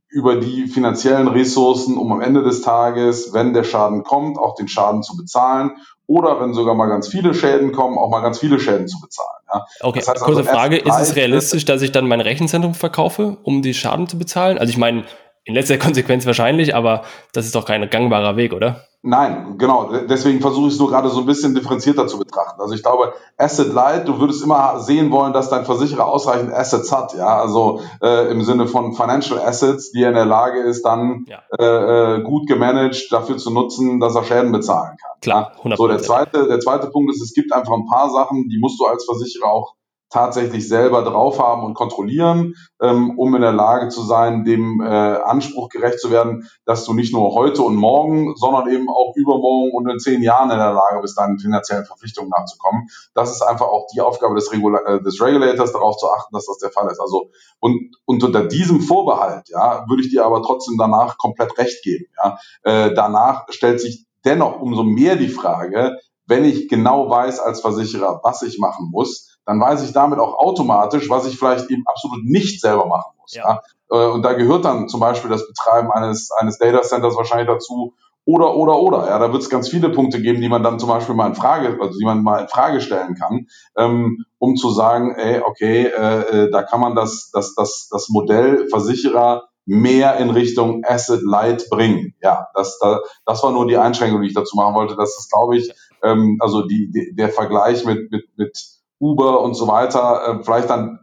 [0.09, 4.67] über die finanziellen Ressourcen, um am Ende des Tages, wenn der Schaden kommt, auch den
[4.67, 5.72] Schaden zu bezahlen
[6.07, 9.30] oder wenn sogar mal ganz viele Schäden kommen, auch mal ganz viele Schäden zu bezahlen.
[9.53, 9.65] Ja.
[9.82, 13.38] Okay, das heißt kurze also Frage, ist es realistisch, dass ich dann mein Rechenzentrum verkaufe,
[13.43, 14.57] um die Schaden zu bezahlen?
[14.57, 15.03] Also ich meine,
[15.50, 17.02] in letzter Konsequenz wahrscheinlich, aber
[17.34, 18.86] das ist doch kein gangbarer Weg, oder?
[19.02, 19.89] Nein, genau.
[20.08, 22.62] Deswegen versuche ich es nur gerade so ein bisschen differenzierter zu betrachten.
[22.62, 26.91] Also ich glaube, Asset Light, du würdest immer sehen wollen, dass dein Versicherer ausreichend Assets
[26.91, 30.86] hat, ja, also äh, im Sinne von Financial Assets, die er in der Lage ist,
[30.86, 31.41] dann ja.
[31.58, 35.20] äh, äh gut gemanagt dafür zu nutzen, dass er Schäden bezahlen kann.
[35.22, 35.78] Klar, 100%.
[35.78, 38.80] So der zweite, der zweite Punkt ist, es gibt einfach ein paar Sachen, die musst
[38.80, 39.74] du als Versicherer auch
[40.10, 44.86] tatsächlich selber drauf haben und kontrollieren, ähm, um in der Lage zu sein, dem äh,
[44.86, 49.72] Anspruch gerecht zu werden, dass du nicht nur heute und morgen, sondern eben auch übermorgen
[49.74, 52.88] und in zehn Jahren in der Lage bist, deinen finanziellen Verpflichtungen nachzukommen.
[53.14, 56.47] Das ist einfach auch die Aufgabe des, Regula äh, des Regulators, darauf zu achten, dass
[56.47, 56.99] das der Fall ist.
[56.99, 57.30] Also
[57.60, 62.05] und, und unter diesem Vorbehalt, ja, würde ich dir aber trotzdem danach komplett recht geben.
[62.24, 62.38] Ja.
[62.64, 68.22] Äh, danach stellt sich dennoch umso mehr die Frage, wenn ich genau weiß als Versicherer,
[68.24, 72.24] was ich machen muss, dann weiß ich damit auch automatisch, was ich vielleicht eben absolut
[72.24, 73.34] nicht selber machen muss.
[73.34, 73.62] Ja.
[73.89, 73.97] ja?
[73.97, 77.95] Äh, und da gehört dann zum Beispiel das Betreiben eines, eines Data Centers wahrscheinlich dazu,
[78.26, 79.08] oder, oder, oder.
[79.08, 81.34] Ja, da wird es ganz viele Punkte geben, die man dann zum Beispiel mal in
[81.34, 85.88] Frage, also die man mal in Frage stellen kann, ähm, um zu sagen, ey, okay,
[85.88, 91.24] äh, äh, da kann man das, das, das, das Modell Versicherer mehr in Richtung Asset
[91.24, 92.14] Light bringen.
[92.22, 94.95] Ja, das, da, das war nur die Einschränkung, die ich dazu machen wollte.
[94.95, 95.72] Das ist, glaube ich,
[96.04, 100.70] ähm, also die, die, der Vergleich mit, mit, mit Uber und so weiter äh, vielleicht
[100.70, 101.00] dann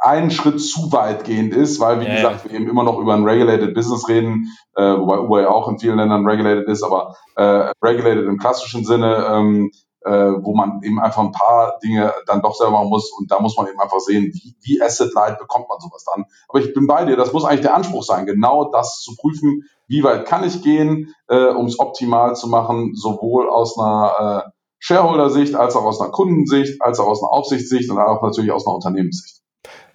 [0.00, 3.24] einen Schritt zu weitgehend ist, weil, wie ja, gesagt, wir eben immer noch über ein
[3.24, 7.72] Regulated Business reden, äh, wobei Uber ja auch in vielen Ländern regulated ist, aber äh,
[7.82, 9.70] regulated im klassischen Sinne, ähm,
[10.02, 13.40] äh, wo man eben einfach ein paar Dinge dann doch selber machen muss und da
[13.40, 16.24] muss man eben einfach sehen, wie, wie Asset-Light bekommt man sowas dann.
[16.48, 19.64] Aber ich bin bei dir, das muss eigentlich der Anspruch sein, genau das zu prüfen,
[19.88, 24.50] wie weit kann ich gehen, äh, um es optimal zu machen, sowohl aus einer äh,
[24.80, 28.66] Shareholder-Sicht, als auch aus einer Kundensicht, als auch aus einer Aufsichtssicht und auch natürlich aus
[28.66, 29.42] einer Unternehmenssicht.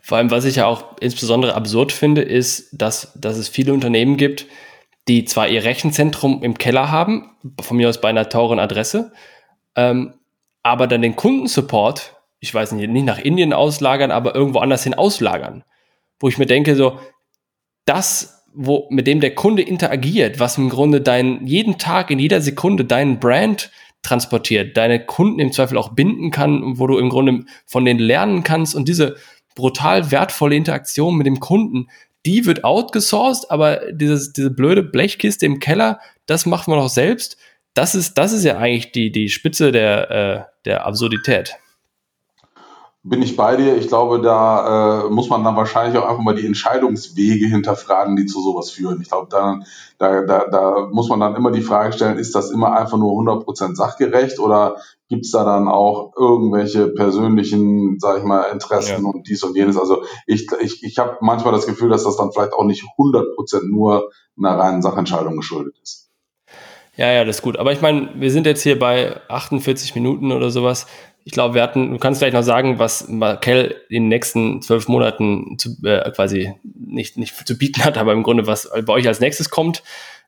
[0.02, 4.18] Vor allem, was ich ja auch insbesondere absurd finde, ist, dass, dass es viele Unternehmen
[4.18, 4.48] gibt,
[5.08, 7.32] die zwar ihr Rechenzentrum im Keller haben,
[7.62, 9.14] von mir aus bei einer teuren Adresse,
[9.76, 10.14] ähm,
[10.62, 14.94] aber dann den Kundensupport, ich weiß nicht, nicht nach Indien auslagern, aber irgendwo anders hin
[14.94, 15.64] auslagern.
[16.20, 17.00] Wo ich mir denke, so,
[17.86, 22.42] das, wo, mit dem der Kunde interagiert, was im Grunde dein, jeden Tag, in jeder
[22.42, 23.72] Sekunde deinen Brand
[24.04, 28.44] transportiert, deine Kunden im Zweifel auch binden kann, wo du im Grunde von denen lernen
[28.44, 29.16] kannst und diese
[29.56, 31.88] brutal wertvolle Interaktion mit dem Kunden,
[32.26, 37.38] die wird outgesourced, aber dieses, diese blöde Blechkiste im Keller, das macht man auch selbst.
[37.74, 41.56] Das ist, das ist ja eigentlich die, die Spitze der, äh, der Absurdität
[43.06, 43.76] bin ich bei dir.
[43.76, 48.26] Ich glaube, da äh, muss man dann wahrscheinlich auch einfach mal die Entscheidungswege hinterfragen, die
[48.26, 49.02] zu sowas führen.
[49.02, 49.60] Ich glaube, da,
[49.98, 53.12] da, da, da muss man dann immer die Frage stellen, ist das immer einfach nur
[53.12, 54.78] 100% sachgerecht oder
[55.10, 59.10] gibt es da dann auch irgendwelche persönlichen, sag ich mal, Interessen ja.
[59.10, 59.78] und dies und jenes?
[59.78, 63.68] Also ich, ich, ich habe manchmal das Gefühl, dass das dann vielleicht auch nicht 100%
[63.70, 66.10] nur einer reinen Sachentscheidung geschuldet ist.
[66.96, 67.58] Ja, ja, das ist gut.
[67.58, 70.86] Aber ich meine, wir sind jetzt hier bei 48 Minuten oder sowas.
[71.26, 74.88] Ich glaube, wir hatten, du kannst gleich noch sagen, was Markel in den nächsten zwölf
[74.88, 79.08] Monaten zu, äh, quasi nicht, nicht zu bieten hat, aber im Grunde, was bei euch
[79.08, 79.84] als nächstes kommt.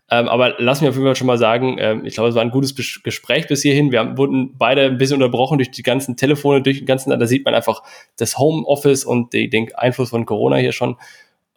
[0.10, 2.44] Ähm, aber lass mich auf jeden Fall schon mal sagen, ähm, ich glaube, es war
[2.44, 3.92] ein gutes Bes Gespräch bis hierhin.
[3.92, 7.26] Wir haben, wurden beide ein bisschen unterbrochen durch die ganzen Telefone, durch den ganzen, da
[7.26, 7.82] sieht man einfach
[8.18, 10.98] das Homeoffice und die, den Einfluss von Corona hier schon.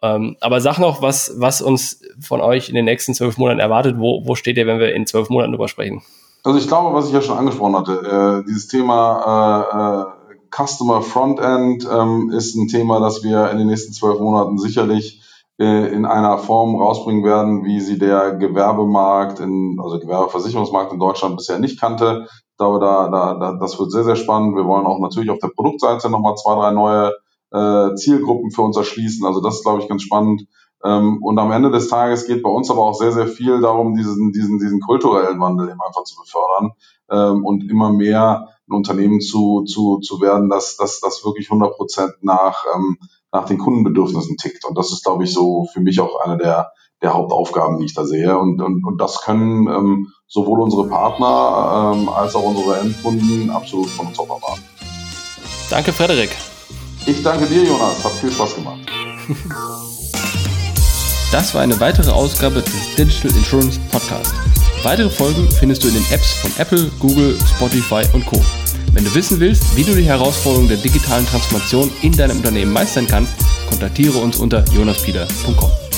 [0.01, 3.97] Ähm, aber sag noch, was, was uns von euch in den nächsten zwölf Monaten erwartet.
[3.99, 6.01] Wo, wo steht ihr, wenn wir in zwölf Monaten drüber sprechen?
[6.43, 11.01] Also ich glaube, was ich ja schon angesprochen hatte, äh, dieses Thema äh, äh, Customer
[11.01, 15.21] Frontend ähm, ist ein Thema, das wir in den nächsten zwölf Monaten sicherlich
[15.59, 21.35] äh, in einer Form rausbringen werden, wie sie der Gewerbemarkt, in, also Gewerbeversicherungsmarkt in Deutschland
[21.35, 22.27] bisher nicht kannte.
[22.31, 24.55] Ich glaube, da, da, da, das wird sehr, sehr spannend.
[24.55, 27.13] Wir wollen auch natürlich auf der Produktseite nochmal zwei, drei neue
[27.51, 29.25] äh, Zielgruppen für uns erschließen.
[29.25, 30.43] Also das ist, glaube ich, ganz spannend.
[30.83, 33.95] Ähm, und am Ende des Tages geht bei uns aber auch sehr, sehr viel darum,
[33.95, 36.71] diesen, diesen, diesen kulturellen Wandel eben einfach zu befördern
[37.11, 41.75] ähm, und immer mehr ein Unternehmen zu, zu, zu werden, dass das dass wirklich 100
[41.75, 42.97] Prozent nach, ähm,
[43.31, 44.65] nach den Kundenbedürfnissen tickt.
[44.65, 46.71] Und das ist, glaube ich, so für mich auch eine der,
[47.01, 48.37] der Hauptaufgaben, die ich da sehe.
[48.37, 54.19] Und, und, und das können sowohl unsere Partner als auch unsere Endkunden absolut von uns
[54.19, 54.63] auch erwarten.
[55.69, 56.35] Danke, Frederik.
[57.05, 58.03] Ich danke dir, Jonas.
[58.03, 58.79] Hat viel Spaß gemacht.
[61.31, 64.33] Das war eine weitere Ausgabe des Digital Insurance Podcast.
[64.83, 68.41] Weitere Folgen findest du in den Apps von Apple, Google, Spotify und Co.
[68.93, 73.05] Wenn du wissen willst, wie du die Herausforderungen der digitalen Transformation in deinem Unternehmen meistern
[73.05, 73.33] kannst,
[73.69, 75.88] kontaktiere uns unter jonaspieder.com.